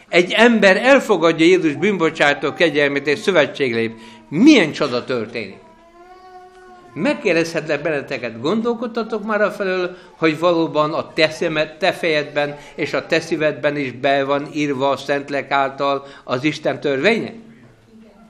Egy 0.10 0.32
ember 0.32 0.78
elfogadja 0.78 1.46
Jézus 1.46 1.74
bűnbocsátó 1.74 2.54
kegyelmét 2.54 3.08
és 3.08 3.20
szövetséglép. 3.20 3.94
Milyen 4.30 4.72
csoda 4.72 5.04
történik? 5.04 5.58
megkérdezhetlek 6.94 7.82
benneteket, 7.82 8.42
gondolkodtatok 8.42 9.24
már 9.24 9.42
a 9.42 9.52
felől, 9.52 9.96
hogy 10.18 10.40
valóban 10.40 10.94
a 10.94 11.14
te, 11.14 11.30
szemed, 11.30 11.78
te 11.78 11.92
fejedben 11.92 12.58
és 12.76 12.94
a 12.94 13.06
te 13.06 13.20
szívedben 13.20 13.78
is 13.78 13.92
be 13.92 14.24
van 14.24 14.48
írva 14.54 14.90
a 14.90 14.98
Szentlek 14.98 15.52
által 15.52 16.06
az 16.24 16.44
Isten 16.44 16.80
törvénye? 16.80 17.34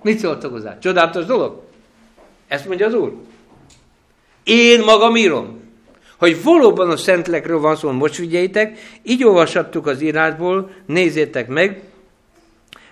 Mit 0.02 0.20
szóltok 0.20 0.52
hozzá? 0.52 0.78
Csodálatos 0.80 1.26
dolog? 1.26 1.62
Ezt 2.48 2.68
mondja 2.68 2.86
az 2.86 2.94
Úr. 2.94 3.14
Én 4.50 4.84
magam 4.84 5.16
írom, 5.16 5.62
hogy 6.18 6.44
valóban 6.44 6.90
a 6.90 6.98
Szentlekről 6.98 7.60
van 7.60 7.76
szó, 7.76 7.92
most 7.92 8.16
figyeljétek, 8.16 8.80
így 9.04 9.24
olvashattuk 9.24 9.88
az 9.88 10.02
írásból, 10.02 10.72
nézzétek 10.86 11.48
meg, 11.48 11.82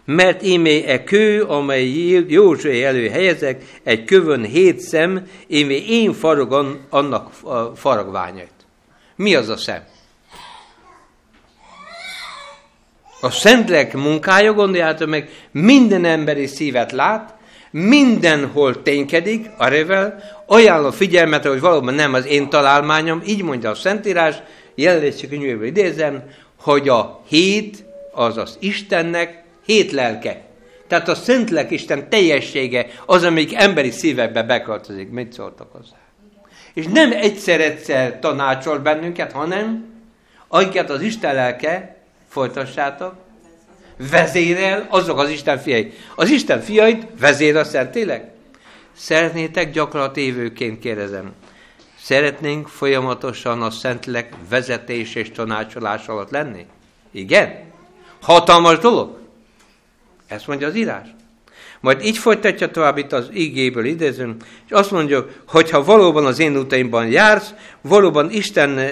mert 0.06 0.44
ímé 0.44 0.84
e 0.84 1.04
kő, 1.04 1.44
amely 1.44 1.90
Józsué 2.28 2.84
elő 2.84 3.10
helyezek, 3.10 3.64
egy 3.84 4.04
kövön 4.04 4.44
hét 4.44 4.80
szem, 4.80 5.28
ímé 5.48 5.86
én 5.88 6.14
farog 6.14 6.78
annak 6.90 7.32
faragványait. 7.76 8.52
Mi 9.16 9.36
az 9.36 9.50
a 9.50 9.58
szem? 9.58 9.84
A 13.22 13.30
Szentlek 13.30 13.94
munkája, 13.94 14.54
gondoljátok 14.54 15.10
meg, 15.10 15.30
minden 15.52 16.06
emberi 16.06 16.48
szívet 16.48 16.92
lát, 16.92 17.36
mindenhol 17.72 18.82
ténykedik, 18.82 19.50
a 19.58 19.68
revel, 19.68 20.37
ajánlom 20.48 20.92
figyelmet, 20.92 21.46
hogy 21.46 21.60
valóban 21.60 21.94
nem 21.94 22.14
az 22.14 22.26
én 22.26 22.50
találmányom, 22.50 23.22
így 23.26 23.44
mondja 23.44 23.70
a 23.70 23.76
Szentírás, 23.76 24.36
jelenési 24.76 25.28
könyvéből 25.28 25.66
idézem, 25.66 26.24
hogy 26.60 26.90
a 26.90 27.22
hét 27.28 27.86
az 28.12 28.38
az 28.38 28.58
Istennek 28.60 29.44
hét 29.66 29.92
lelke. 29.92 30.42
Tehát 30.88 31.08
a 31.08 31.16
Szentlek 31.16 31.72
Isten 31.72 32.10
teljessége 32.10 32.88
az, 33.06 33.24
amelyik 33.24 33.54
emberi 33.54 33.92
szívekbe 33.92 34.44
beköltözik. 34.44 35.10
Mit 35.10 35.34
szóltak 35.34 35.72
hozzá? 35.72 35.96
És 36.74 36.86
nem 36.86 37.12
egyszer-egyszer 37.12 38.20
tanácsol 38.20 38.78
bennünket, 38.78 39.32
hanem 39.32 39.86
akiket 40.48 40.90
az 40.90 41.02
Isten 41.02 41.36
lelke, 41.36 41.96
folytassátok, 42.28 43.14
vezérel 44.12 44.88
azok 44.90 45.20
az 45.20 45.30
Isten 45.30 45.58
fiai. 45.58 45.94
Az 46.16 46.30
Isten 46.30 46.62
fiait 46.62 47.08
vezér 47.20 47.56
a 47.56 47.64
Szentlélek? 47.64 48.37
Szeretnétek 48.98 49.72
gyakran 49.72 50.12
kérdezem. 50.80 51.34
Szeretnénk 52.02 52.68
folyamatosan 52.68 53.62
a 53.62 53.70
Szentlek 53.70 54.34
vezetés 54.50 55.16
és 55.16 55.32
tanácsolás 55.32 56.08
alatt 56.08 56.30
lenni? 56.30 56.66
Igen? 57.12 57.72
Hatalmas 58.22 58.78
dolog? 58.78 59.18
Ezt 60.28 60.48
mondja 60.48 60.68
az 60.68 60.76
írás. 60.76 61.08
Majd 61.80 62.06
így 62.06 62.18
folytatja 62.18 62.72
tovább 62.72 62.98
itt 62.98 63.12
az 63.12 63.30
igéből 63.32 63.86
idézünk, 63.86 64.44
és 64.66 64.72
azt 64.72 64.92
mondja, 64.92 65.28
hogy 65.48 65.70
ha 65.70 65.84
valóban 65.84 66.26
az 66.26 66.40
én 66.40 66.58
utaimban 66.58 67.08
jársz, 67.08 67.54
valóban 67.82 68.32
Isten 68.32 68.78
eh, 68.78 68.92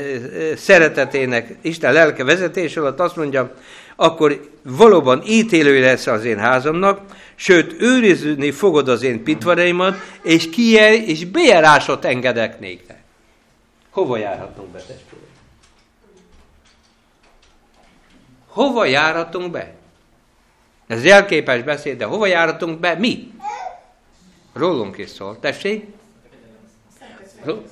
szeretetének, 0.56 1.58
Isten 1.62 1.94
lelke 1.94 2.24
vezetés 2.24 2.78
alatt 2.78 3.00
azt 3.00 3.16
mondja, 3.16 3.54
akkor 3.96 4.50
valóban 4.62 5.22
ítélő 5.26 5.82
lesz 5.82 6.08
az 6.08 6.26
én 6.26 6.40
házamnak, 6.40 7.02
sőt, 7.36 7.82
őrizni 7.82 8.52
fogod 8.52 8.90
az 8.90 9.04
én 9.04 9.24
pitvaraimat, 9.24 9.96
és 10.22 10.50
kijel, 10.50 10.94
és 10.94 11.26
bejárásot 11.26 12.06
engedek 12.06 12.60
néktek. 12.60 13.04
Hova 13.90 14.18
járhatunk 14.18 14.70
be, 14.70 14.80
testvérek? 14.80 15.30
Hova 18.48 18.86
járhatunk 18.86 19.52
be? 19.52 19.74
Ez 20.88 21.04
jelképes 21.04 21.64
beszéd, 21.64 21.98
de 21.98 22.06
hova 22.06 22.26
járatunk 22.26 22.80
be? 22.80 22.96
Mi? 22.96 23.32
Rólunk 24.54 24.98
is 24.98 25.10
szól. 25.10 25.40
Tessék? 25.40 25.86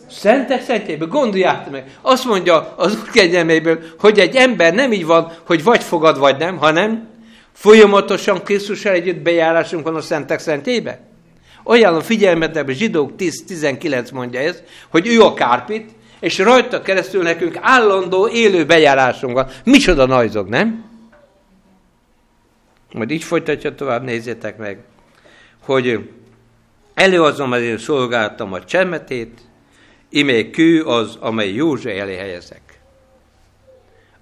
Szentek 0.09 0.61
szentjéből, 0.61 1.07
gondoljátok 1.07 1.71
meg. 1.71 1.97
Azt 2.01 2.26
mondja 2.26 2.74
az 2.78 2.93
Úr 3.01 3.09
kegyelméből, 3.09 3.80
hogy 3.99 4.19
egy 4.19 4.36
ember 4.36 4.74
nem 4.74 4.91
így 4.91 5.05
van, 5.05 5.32
hogy 5.45 5.63
vagy 5.63 5.84
fogad, 5.84 6.17
vagy 6.17 6.38
nem, 6.38 6.57
hanem 6.57 7.07
folyamatosan 7.53 8.43
Krisztussal 8.43 8.93
együtt 8.93 9.21
bejárásunk 9.21 9.84
van 9.84 9.95
a 9.95 10.01
szentek 10.01 10.39
szentjébe. 10.39 10.99
Olyan 11.63 11.95
a 11.95 12.01
figyelmetben, 12.01 12.76
zsidók 12.76 13.11
10-19 13.17 14.13
mondja 14.13 14.39
ez, 14.39 14.61
hogy 14.89 15.07
ő 15.07 15.21
a 15.21 15.34
kárpit, 15.34 15.89
és 16.19 16.38
rajta 16.38 16.82
keresztül 16.82 17.24
nekünk 17.24 17.57
állandó 17.61 18.28
élő 18.28 18.65
bejárásunk 18.65 19.34
van. 19.34 19.47
Micsoda 19.63 20.05
najzog, 20.05 20.47
nem? 20.47 20.86
Majd 22.93 23.11
így 23.11 23.24
folytatja 23.24 23.76
tovább, 23.76 24.03
nézzétek 24.03 24.57
meg, 24.57 24.80
hogy 25.65 26.09
előhozom 26.93 27.51
az 27.51 27.61
én 27.61 27.78
szolgáltam 27.78 28.53
a 28.53 28.63
csemetét, 28.63 29.41
imé 30.14 30.49
kő 30.49 30.84
az, 30.84 31.18
amely 31.20 31.53
József 31.53 31.99
elé 31.99 32.16
helyezek. 32.16 32.61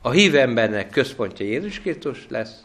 A 0.01 0.09
hív 0.09 0.35
embernek 0.35 0.89
központja 0.89 1.45
Jézus 1.45 1.79
Krisztus 1.79 2.25
lesz, 2.29 2.63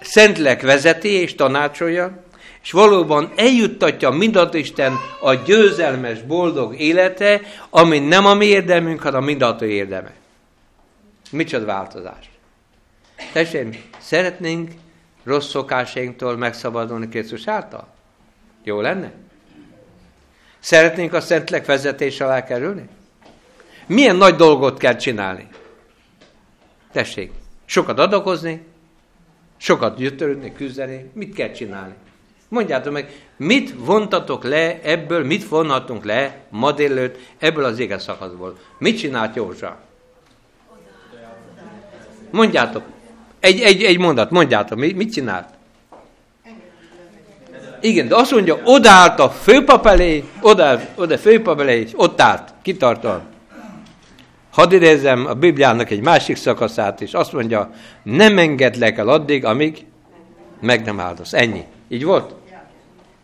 Szentlek 0.00 0.62
vezeti 0.62 1.08
és 1.08 1.34
tanácsolja, 1.34 2.24
és 2.62 2.70
valóban 2.70 3.32
eljuttatja 3.36 4.10
mindat 4.10 4.54
Isten 4.54 4.92
a 5.20 5.34
győzelmes, 5.34 6.22
boldog 6.22 6.80
élete, 6.80 7.40
ami 7.70 7.98
nem 7.98 8.26
a 8.26 8.34
mi 8.34 8.44
érdemünk, 8.46 9.00
hanem 9.00 9.22
a 9.22 9.24
mindató 9.24 9.64
érdeme. 9.64 10.12
Micsoda 11.30 11.64
változás. 11.64 12.30
Testvérem, 13.32 13.70
szeretnénk 13.98 14.70
rossz 15.24 15.48
szokásainktól 15.48 16.36
megszabadulni 16.36 17.08
Krisztus 17.08 17.48
által? 17.48 17.94
Jó 18.64 18.80
lenne? 18.80 19.12
Szeretnénk 20.64 21.12
a 21.12 21.20
Szentlek 21.20 21.66
vezetés 21.66 22.20
alá 22.20 22.44
kerülni? 22.44 22.88
Milyen 23.86 24.16
nagy 24.16 24.34
dolgot 24.34 24.78
kell 24.78 24.96
csinálni? 24.96 25.48
Tessék, 26.92 27.32
sokat 27.64 27.98
adakozni, 27.98 28.62
sokat 29.56 29.96
gyötörődni, 29.96 30.52
küzdeni, 30.52 31.10
mit 31.12 31.34
kell 31.34 31.50
csinálni? 31.50 31.94
Mondjátok 32.48 32.92
meg, 32.92 33.12
mit 33.36 33.74
vontatok 33.78 34.44
le 34.44 34.80
ebből, 34.82 35.24
mit 35.24 35.48
vonhatunk 35.48 36.04
le 36.04 36.44
ma 36.50 36.72
délőtt 36.72 37.18
ebből 37.38 37.64
az 37.64 37.78
éges 37.78 38.02
szakaszból? 38.02 38.58
Mit 38.78 38.98
csinált 38.98 39.36
Józsa? 39.36 39.80
Mondjátok. 42.30 42.82
Egy, 43.40 43.60
egy, 43.60 43.82
egy 43.82 43.98
mondat, 43.98 44.30
mondjátok, 44.30 44.78
mit 44.78 45.12
csinált? 45.12 45.53
Igen, 47.84 48.08
de 48.08 48.16
azt 48.16 48.30
mondja, 48.30 48.60
odaállt 48.64 49.20
a 49.20 49.30
főpap 49.30 49.86
elé, 49.86 50.24
oda, 50.40 50.80
oda 50.94 51.18
főpap 51.18 51.60
elé, 51.60 51.80
és 51.80 51.90
ott 51.94 52.20
állt, 52.20 52.54
kitartott. 52.62 53.22
Hadd 54.50 54.72
idézem 54.72 55.26
a 55.26 55.34
Bibliának 55.34 55.90
egy 55.90 56.02
másik 56.02 56.36
szakaszát, 56.36 57.00
és 57.00 57.12
azt 57.12 57.32
mondja, 57.32 57.70
nem 58.02 58.38
engedlek 58.38 58.98
el 58.98 59.08
addig, 59.08 59.44
amíg 59.44 59.86
meg 60.60 60.84
nem 60.84 61.00
áldasz. 61.00 61.32
Ennyi. 61.32 61.64
Így 61.88 62.04
volt? 62.04 62.34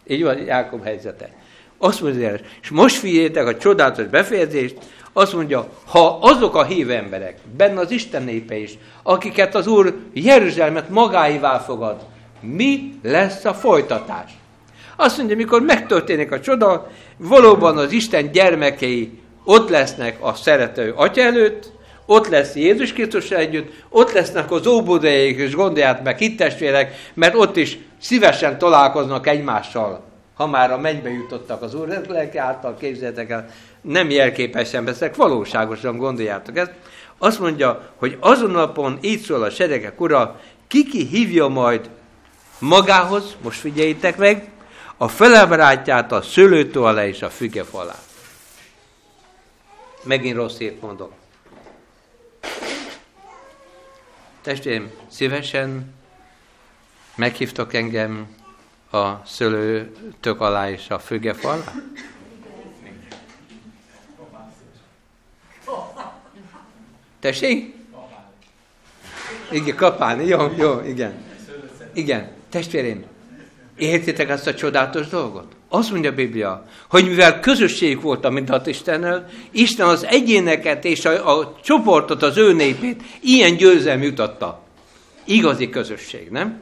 Így 0.06 0.22
van 0.22 0.38
Jákob 0.38 0.84
helyzete. 0.84 1.28
Azt 1.78 2.00
mondja, 2.00 2.34
és 2.62 2.68
most 2.70 2.96
figyeljétek 2.96 3.46
a 3.46 3.56
csodálatos 3.56 4.06
befejezést, 4.06 4.76
azt 5.12 5.34
mondja, 5.34 5.68
ha 5.86 6.18
azok 6.20 6.54
a 6.54 6.64
hív 6.64 6.90
emberek, 6.90 7.38
benne 7.56 7.80
az 7.80 7.90
Isten 7.90 8.22
népe 8.22 8.56
is, 8.56 8.78
akiket 9.02 9.54
az 9.54 9.66
Úr 9.66 9.96
Jeruzsálemet 10.12 10.88
magáivá 10.88 11.58
fogad, 11.58 12.06
mi 12.40 12.98
lesz 13.02 13.44
a 13.44 13.54
folytatás? 13.54 14.39
Azt 15.00 15.16
mondja, 15.16 15.36
mikor 15.36 15.62
megtörténik 15.62 16.32
a 16.32 16.40
csoda, 16.40 16.90
valóban 17.16 17.78
az 17.78 17.92
Isten 17.92 18.32
gyermekei 18.32 19.18
ott 19.44 19.68
lesznek 19.68 20.16
a 20.20 20.34
szerető 20.34 20.92
atya 20.96 21.22
előtt, 21.22 21.72
ott 22.06 22.28
lesz 22.28 22.54
Jézus 22.54 22.92
Krisztus 22.92 23.30
együtt, 23.30 23.72
ott 23.88 24.12
lesznek 24.12 24.50
az 24.50 24.66
óbudeik, 24.66 25.38
és 25.38 25.54
gondolják 25.54 26.02
meg 26.02 26.18
hittestvérek, 26.18 27.10
mert 27.14 27.34
ott 27.34 27.56
is 27.56 27.78
szívesen 28.00 28.58
találkoznak 28.58 29.26
egymással, 29.26 30.04
ha 30.34 30.46
már 30.46 30.72
a 30.72 30.78
mennybe 30.78 31.10
jutottak 31.10 31.62
az 31.62 31.74
Úr 31.74 32.04
lelke 32.08 32.42
által, 32.42 32.76
képzeljétek 32.80 33.30
el, 33.30 33.48
nem 33.80 34.10
jelképesen 34.10 34.84
beszélek, 34.84 35.16
valóságosan 35.16 35.96
gondoljátok 35.96 36.56
ezt. 36.56 36.72
Azt 37.18 37.40
mondja, 37.40 37.90
hogy 37.96 38.16
azon 38.20 38.50
napon 38.50 38.98
így 39.00 39.20
szól 39.20 39.42
a 39.42 39.50
seregek 39.50 40.00
ura, 40.00 40.40
kiki 40.66 41.06
hívja 41.06 41.48
majd 41.48 41.90
magához, 42.58 43.36
most 43.42 43.58
figyeljétek 43.58 44.16
meg, 44.16 44.48
a 45.02 45.08
felebrátját, 45.08 46.12
a 46.12 46.22
szőlőtó 46.22 46.84
alá 46.84 47.06
és 47.06 47.22
a 47.22 47.30
fügef 47.30 47.74
alá. 47.74 47.98
Megint 50.02 50.36
rossz 50.36 50.56
hírt 50.56 50.80
mondok. 50.80 51.12
Testvérem, 54.42 54.90
szívesen 55.08 55.94
meghívtok 57.14 57.74
engem 57.74 58.36
a 58.90 59.26
szőlőtök 59.26 60.40
alá 60.40 60.70
és 60.70 60.90
a 60.90 60.98
fügef 60.98 61.44
alá? 61.44 61.72
Tessék? 67.20 67.74
Igen, 69.50 69.76
kapálni, 69.76 70.24
jó, 70.24 70.52
jó, 70.56 70.80
igen. 70.84 71.24
Igen, 71.92 72.30
testvérem, 72.48 73.04
értitek 73.80 74.28
ezt 74.28 74.46
a 74.46 74.54
csodálatos 74.54 75.08
dolgot? 75.08 75.46
Azt 75.68 75.90
mondja 75.90 76.10
a 76.10 76.14
Biblia, 76.14 76.66
hogy 76.88 77.08
mivel 77.08 77.40
közösség 77.40 78.00
volt 78.00 78.24
a 78.24 78.30
mindat 78.30 78.66
Istennel, 78.66 79.28
Isten 79.50 79.86
az 79.86 80.06
egyéneket 80.06 80.84
és 80.84 81.04
a, 81.04 81.38
a 81.38 81.58
csoportot, 81.62 82.22
az 82.22 82.36
ő 82.36 82.52
népét 82.52 83.02
ilyen 83.20 83.56
győzelm 83.56 84.02
jutatta. 84.02 84.60
Igazi 85.24 85.68
közösség, 85.68 86.28
nem? 86.30 86.60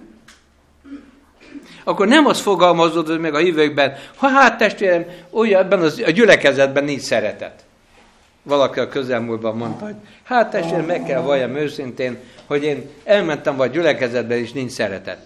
Akkor 1.85 2.07
nem 2.07 2.27
az 2.27 2.41
fogalmazódott 2.41 3.21
meg 3.21 3.35
a 3.35 3.39
hívőkben, 3.39 3.95
ha 4.17 4.29
hát 4.29 4.59
testvérem, 4.59 5.05
olyan 5.31 5.63
ebben 5.63 5.81
az, 5.81 6.03
a 6.07 6.11
gyülekezetben 6.11 6.85
nincs 6.85 7.03
szeretet. 7.03 7.65
Valaki 8.43 8.81
a 8.81 8.89
közelmúltban 8.89 9.57
mondta, 9.57 9.85
hogy 9.85 9.95
hát 10.25 10.51
testvérem, 10.51 10.85
meg 10.85 11.03
kell 11.03 11.21
valljam 11.21 11.57
őszintén, 11.57 12.19
hogy 12.47 12.63
én 12.63 12.91
elmentem 13.05 13.57
vagy 13.57 13.71
gyülekezetbe, 13.71 14.39
és 14.39 14.53
nincs 14.53 14.71
szeretet. 14.71 15.19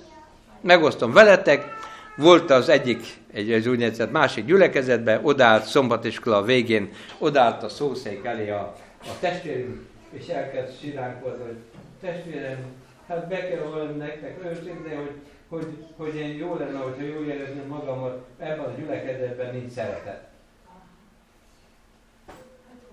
Megosztom 0.61 1.13
veletek, 1.13 1.81
volt 2.17 2.51
az 2.51 2.69
egyik, 2.69 3.07
egy, 3.33 3.53
egy 3.53 3.69
úgynevezett 3.69 4.11
másik 4.11 4.45
gyülekezetben, 4.45 5.25
odállt 5.25 5.65
szombatiskola 5.65 6.43
végén, 6.43 6.93
odállt 7.19 7.63
a 7.63 7.69
szószék 7.69 8.25
elé 8.25 8.51
a, 8.51 8.77
a 9.03 9.19
testvérünk, 9.21 9.81
és 10.11 10.27
elkezd 10.27 10.79
siránkozni, 10.81 11.45
hogy 11.45 11.59
testvérem, 12.01 12.59
hát 13.07 13.29
be 13.29 13.49
kell 13.49 13.63
valamit 13.63 13.99
nektek 13.99 14.45
őszintén, 14.45 14.97
hogy, 14.97 15.13
hogy, 15.49 15.67
hogy 15.97 16.15
én 16.15 16.37
jó 16.37 16.55
lenne, 16.55 16.79
hogyha 16.79 17.03
jól 17.03 17.25
érezném 17.27 17.67
magamat, 17.67 18.27
ebben 18.39 18.65
a 18.65 18.75
gyülekezetben 18.79 19.55
nincs 19.55 19.73
szeretet. 19.73 20.31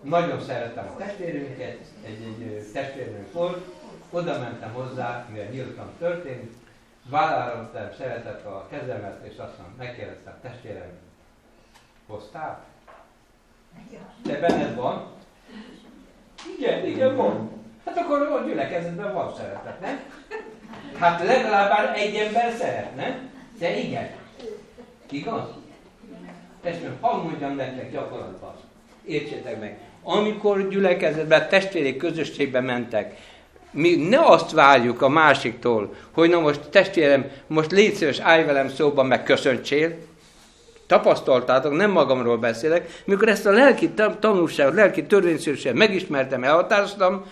Nagyon 0.01 0.41
szeretem 0.41 0.88
a 0.88 0.97
testvérünket, 0.97 1.78
egy, 2.05 2.24
egy 2.24 2.72
testvérünk 2.74 3.34
volt, 3.34 3.65
oda 4.09 4.39
mentem 4.39 4.72
hozzá, 4.74 5.28
mivel 5.32 5.49
nyíltan 5.49 5.89
történt, 5.99 6.53
vállaltam 7.10 7.89
szeretett 7.97 8.45
a 8.45 8.68
kezemet, 8.70 9.26
és 9.26 9.38
azt 9.38 9.57
mondom, 9.57 9.76
megkérdeztem, 9.78 10.34
testvérem, 10.41 10.91
hoztál? 12.07 12.64
Te 14.24 14.39
benned 14.39 14.76
van? 14.76 15.12
Igen, 16.57 16.86
igen, 16.86 17.16
van. 17.16 17.51
Hát 17.86 17.97
akkor 17.97 18.22
a 18.22 18.45
gyülekezetben 18.45 19.14
van 19.14 19.34
szeretet, 19.36 19.80
nem? 19.80 19.99
Hát 20.97 21.24
legalább 21.26 21.95
egy 21.95 22.16
ember 22.16 22.53
szeret, 22.53 22.95
nem? 22.95 23.30
De 23.60 23.78
igen. 23.78 24.10
Igaz? 25.10 25.49
Testvérem, 26.62 26.97
hadd 27.01 27.24
mondjam 27.24 27.55
nektek 27.55 27.91
gyakorlatban. 27.91 28.55
Értsétek 29.05 29.60
meg. 29.60 29.80
Amikor 30.03 30.70
gyülekezetben, 30.70 31.49
testvéri 31.49 31.97
közösségbe 31.97 32.60
mentek, 32.60 33.16
mi 33.72 33.95
ne 33.95 34.20
azt 34.20 34.51
várjuk 34.51 35.01
a 35.01 35.09
másiktól, 35.09 35.95
hogy 36.11 36.30
na 36.30 36.39
most 36.39 36.59
testvérem, 36.70 37.32
most 37.47 37.72
légy 37.72 37.93
szíves, 37.93 38.20
állj 38.20 38.43
velem 38.45 38.70
szóban, 38.70 39.05
meg 39.05 39.24
köszöntsél. 39.24 39.97
Tapasztaltátok, 40.88 41.76
nem 41.76 41.91
magamról 41.91 42.38
beszélek, 42.38 43.01
mikor 43.05 43.28
ezt 43.28 43.45
a 43.45 43.51
lelki 43.51 43.89
tanulságot, 44.20 44.74
lelki 44.74 45.05
törvényszerűséget 45.05 45.78
megismertem, 45.78 46.43
elhatároztam, 46.43 47.26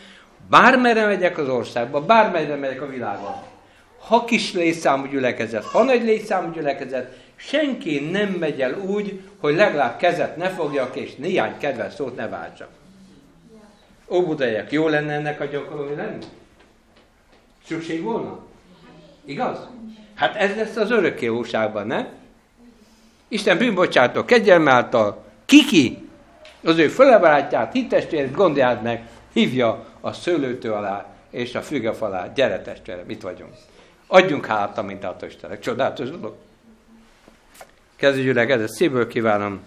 bármerre 0.49 1.05
megyek 1.05 1.37
az 1.37 1.49
országba, 1.49 2.01
bármerre 2.01 2.55
megyek 2.55 2.81
a 2.81 2.87
világon, 2.87 3.35
ha 4.07 4.25
kis 4.25 4.53
létszámú 4.53 5.05
gyülekezet, 5.05 5.63
ha 5.63 5.83
nagy 5.83 6.03
létszámú 6.03 6.51
gyülekezet, 6.51 7.17
senki 7.35 8.09
nem 8.11 8.27
megy 8.27 8.61
el 8.61 8.73
úgy, 8.73 9.21
hogy 9.39 9.55
legalább 9.55 9.97
kezet 9.97 10.37
ne 10.37 10.49
fogjak, 10.49 10.95
és 10.95 11.15
néhány 11.15 11.57
kedves 11.57 11.93
szót 11.93 12.15
ne 12.15 12.27
váltsak. 12.27 12.69
Óbudaiak, 14.09 14.71
jó 14.71 14.87
lenne 14.87 15.13
ennek 15.13 15.39
a 15.41 15.45
gyakorolni 15.45 15.95
lenni? 15.95 16.25
Szükség 17.65 18.03
volna? 18.03 18.39
Igaz? 19.25 19.67
Hát 20.15 20.35
ez 20.35 20.55
lesz 20.55 20.75
az 20.75 20.91
örökké 20.91 21.27
újságban, 21.27 21.87
ne? 21.87 22.05
Isten 23.27 23.57
bűnbocsátó, 23.57 24.25
kegyelme 24.25 24.71
által, 24.71 25.23
kiki, 25.45 26.07
az 26.63 26.77
ő 26.77 26.87
fölebarátját, 26.87 27.73
hittestvérét 27.73 28.31
gondolját 28.31 28.83
meg, 28.83 29.07
hívja 29.33 29.85
a 30.01 30.13
szőlőtő 30.13 30.71
alá 30.71 31.05
és 31.29 31.55
a 31.55 31.61
fügef 31.61 32.01
alá. 32.01 32.27
Gyere 32.27 32.61
testvérem, 32.61 33.09
itt 33.09 33.21
vagyunk. 33.21 33.53
Adjunk 34.07 34.45
hálát 34.45 34.77
a 34.77 34.81
mintátó 34.81 35.25
Istenek. 35.25 35.59
Csodálatos 35.59 36.09
dolog. 36.09 36.35
Kezdjük 37.95 38.37
ez 38.37 38.75
szívből 38.75 39.07
kívánom. 39.07 39.61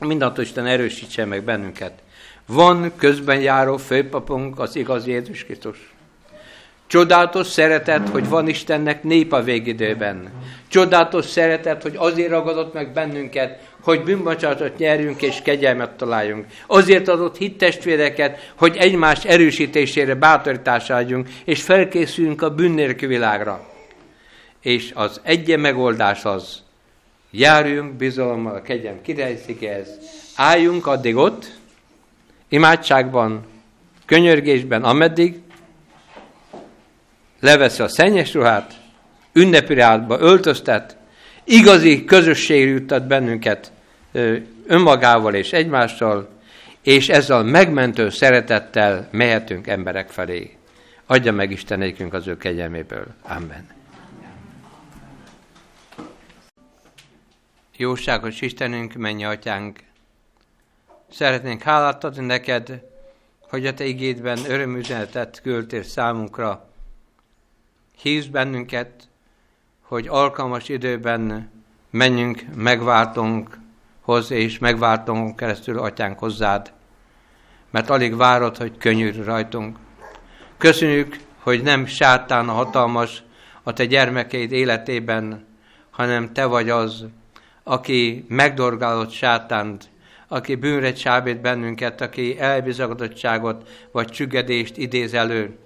Mindentől 0.00 0.44
Isten 0.44 0.66
erősítse 0.66 1.24
meg 1.24 1.42
bennünket 1.42 2.02
van 2.48 2.92
közben 2.96 3.40
járó 3.40 3.76
főpapunk, 3.76 4.58
az 4.58 4.76
igaz 4.76 5.06
Jézus 5.06 5.44
Krisztus. 5.44 5.92
Csodálatos 6.86 7.46
szeretet, 7.46 8.08
hogy 8.08 8.28
van 8.28 8.48
Istennek 8.48 9.02
nép 9.02 9.32
a 9.32 9.42
végidőben. 9.42 10.30
Csodálatos 10.68 11.24
szeretet, 11.24 11.82
hogy 11.82 11.94
azért 11.96 12.30
ragadott 12.30 12.72
meg 12.72 12.92
bennünket, 12.92 13.60
hogy 13.80 14.02
bűnbocsátot 14.02 14.78
nyerjünk 14.78 15.22
és 15.22 15.42
kegyelmet 15.42 15.90
találjunk. 15.90 16.46
Azért 16.66 17.08
adott 17.08 17.36
hittestvéreket, 17.36 18.52
hogy 18.56 18.76
egymás 18.76 19.24
erősítésére 19.24 20.14
bátorításra 20.14 20.96
adjunk, 20.96 21.28
és 21.44 21.62
felkészüljünk 21.62 22.42
a 22.42 22.54
bűnnélkű 22.54 23.06
világra. 23.06 23.66
És 24.60 24.90
az 24.94 25.20
egyen 25.22 25.60
megoldás 25.60 26.24
az, 26.24 26.62
járjunk 27.30 27.92
bizalommal 27.92 28.54
a 28.54 28.62
kegyem 28.62 29.02
királyszékéhez, 29.02 29.88
álljunk 30.36 30.86
addig 30.86 31.16
ott, 31.16 31.57
imádságban, 32.48 33.46
könyörgésben, 34.06 34.84
ameddig 34.84 35.40
leveszi 37.40 37.82
a 37.82 37.88
szennyes 37.88 38.34
ruhát, 38.34 38.74
ünnepi 39.32 39.74
ruhátba 39.74 40.18
öltöztet, 40.20 40.96
igazi 41.44 42.04
közösségre 42.04 42.70
juttat 42.70 43.06
bennünket 43.06 43.72
önmagával 44.66 45.34
és 45.34 45.52
egymással, 45.52 46.28
és 46.82 47.08
ezzel 47.08 47.42
megmentő 47.42 48.10
szeretettel 48.10 49.08
mehetünk 49.10 49.66
emberek 49.66 50.08
felé. 50.08 50.56
Adja 51.06 51.32
meg 51.32 51.50
Isten 51.50 51.94
az 52.10 52.26
ő 52.26 52.36
kegyelméből. 52.36 53.06
Amen. 53.22 53.76
Jóságos 57.76 58.40
Istenünk, 58.40 58.94
mennyi 58.94 59.24
atyánk, 59.24 59.78
szeretnénk 61.10 61.62
hálát 61.62 62.04
adni 62.04 62.24
neked, 62.26 62.82
hogy 63.48 63.66
a 63.66 63.74
te 63.74 63.84
igédben 63.84 64.38
örömüzenetet 64.48 65.40
küldtél 65.42 65.82
számunkra. 65.82 66.68
Hívsz 68.00 68.26
bennünket, 68.26 69.08
hogy 69.82 70.08
alkalmas 70.08 70.68
időben 70.68 71.50
menjünk 71.90 72.44
megváltónkhoz, 72.54 74.30
és 74.30 74.58
megváltónkon 74.58 75.34
keresztül 75.34 75.78
atyánk 75.78 76.18
hozzád, 76.18 76.72
mert 77.70 77.90
alig 77.90 78.16
várod, 78.16 78.56
hogy 78.56 78.76
könnyű 78.78 79.22
rajtunk. 79.22 79.78
Köszönjük, 80.56 81.16
hogy 81.38 81.62
nem 81.62 81.86
sátán 81.86 82.48
a 82.48 82.52
hatalmas 82.52 83.22
a 83.62 83.72
te 83.72 83.84
gyermekeid 83.84 84.52
életében, 84.52 85.46
hanem 85.90 86.32
te 86.32 86.44
vagy 86.44 86.70
az, 86.70 87.06
aki 87.62 88.24
megdorgálott 88.28 89.10
sátánt, 89.10 89.88
aki 90.28 90.54
bűnre 90.54 90.92
csábít 90.92 91.40
bennünket, 91.40 92.00
aki 92.00 92.38
elbizagodottságot 92.38 93.68
vagy 93.92 94.06
csüggedést 94.06 94.76
idéz 94.76 95.14
elő. 95.14 95.58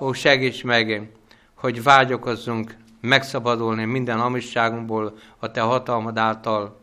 Ó, 0.00 0.12
segíts 0.12 0.64
meg, 0.64 1.10
hogy 1.54 1.82
vágyokozzunk 1.82 2.76
megszabadulni 3.00 3.84
minden 3.84 4.18
hamisságunkból 4.18 5.14
a 5.38 5.50
Te 5.50 5.60
hatalmad 5.60 6.18
által. 6.18 6.80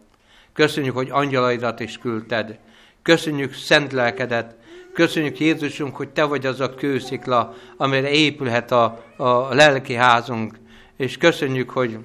Köszönjük, 0.54 0.96
hogy 0.96 1.10
angyalaidat 1.12 1.80
is 1.80 1.98
küldted. 1.98 2.60
Köszönjük 3.02 3.54
szent 3.54 3.92
lelkedet. 3.92 4.56
Köszönjük 4.94 5.40
Jézusunk, 5.40 5.96
hogy 5.96 6.10
Te 6.10 6.24
vagy 6.24 6.46
az 6.46 6.60
a 6.60 6.76
kőszikla, 6.76 7.54
amire 7.78 8.10
épülhet 8.12 8.72
a, 8.72 9.04
a 9.18 9.54
lelki 9.54 9.94
házunk. 9.94 10.56
És 10.98 11.18
köszönjük, 11.18 11.70
hogy 11.70 11.98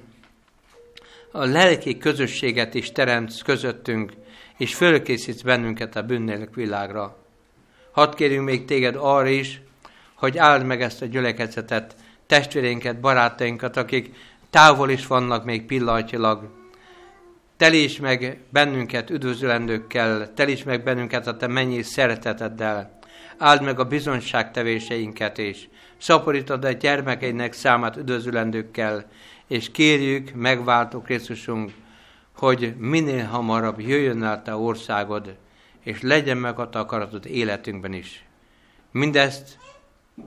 a 1.31 1.45
lelki 1.45 1.97
közösséget 1.97 2.73
is 2.73 2.91
teremtsz 2.91 3.41
közöttünk, 3.41 4.11
és 4.57 4.75
fölkészítsz 4.75 5.41
bennünket 5.41 5.95
a 5.95 6.03
bűnnélek 6.03 6.55
világra. 6.55 7.17
Hadd 7.91 8.15
kérjünk 8.15 8.45
még 8.45 8.65
téged 8.65 8.95
arra 8.99 9.27
is, 9.27 9.61
hogy 10.13 10.37
áld 10.37 10.65
meg 10.65 10.81
ezt 10.81 11.01
a 11.01 11.05
gyülekezetet, 11.05 11.95
testvérénket, 12.25 12.99
barátainkat, 12.99 13.77
akik 13.77 14.15
távol 14.49 14.89
is 14.89 15.07
vannak 15.07 15.45
még 15.45 15.65
pillanatilag. 15.65 16.49
Telíts 17.57 18.01
meg 18.01 18.37
bennünket 18.49 19.09
üdvözlendőkkel, 19.09 20.33
telíts 20.33 20.65
meg 20.65 20.83
bennünket 20.83 21.27
a 21.27 21.37
te 21.37 21.47
mennyi 21.47 21.81
szereteteddel. 21.81 22.99
Áld 23.37 23.61
meg 23.61 23.79
a 23.79 23.85
bizonyságtevéseinket 23.85 25.37
is. 25.37 25.69
Szaporítod 25.97 26.65
a 26.65 26.71
gyermekeinek 26.71 27.53
számát 27.53 27.97
üdvözlendőkkel, 27.97 29.05
és 29.47 29.71
kérjük, 29.71 30.33
megváltó 30.33 31.01
Krisztusunk, 31.01 31.71
hogy 32.37 32.75
minél 32.77 33.25
hamarabb 33.25 33.79
jöjjön 33.79 34.23
el 34.23 34.41
te 34.41 34.55
országod, 34.55 35.35
és 35.83 36.01
legyen 36.01 36.37
meg 36.37 36.59
a 36.59 36.69
akaratod 36.71 37.25
életünkben 37.25 37.93
is. 37.93 38.25
Mindezt 38.91 39.57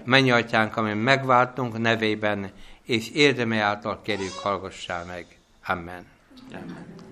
mennyi 0.05 0.31
atyánk, 0.31 0.77
ami 0.77 0.93
megváltunk 0.93 1.79
nevében, 1.79 2.51
és 2.83 3.11
érdeme 3.11 3.61
által 3.61 4.01
kérjük, 4.03 4.33
hallgassál 4.33 5.05
meg. 5.05 5.27
Amen. 5.67 6.07
Amen. 6.53 7.08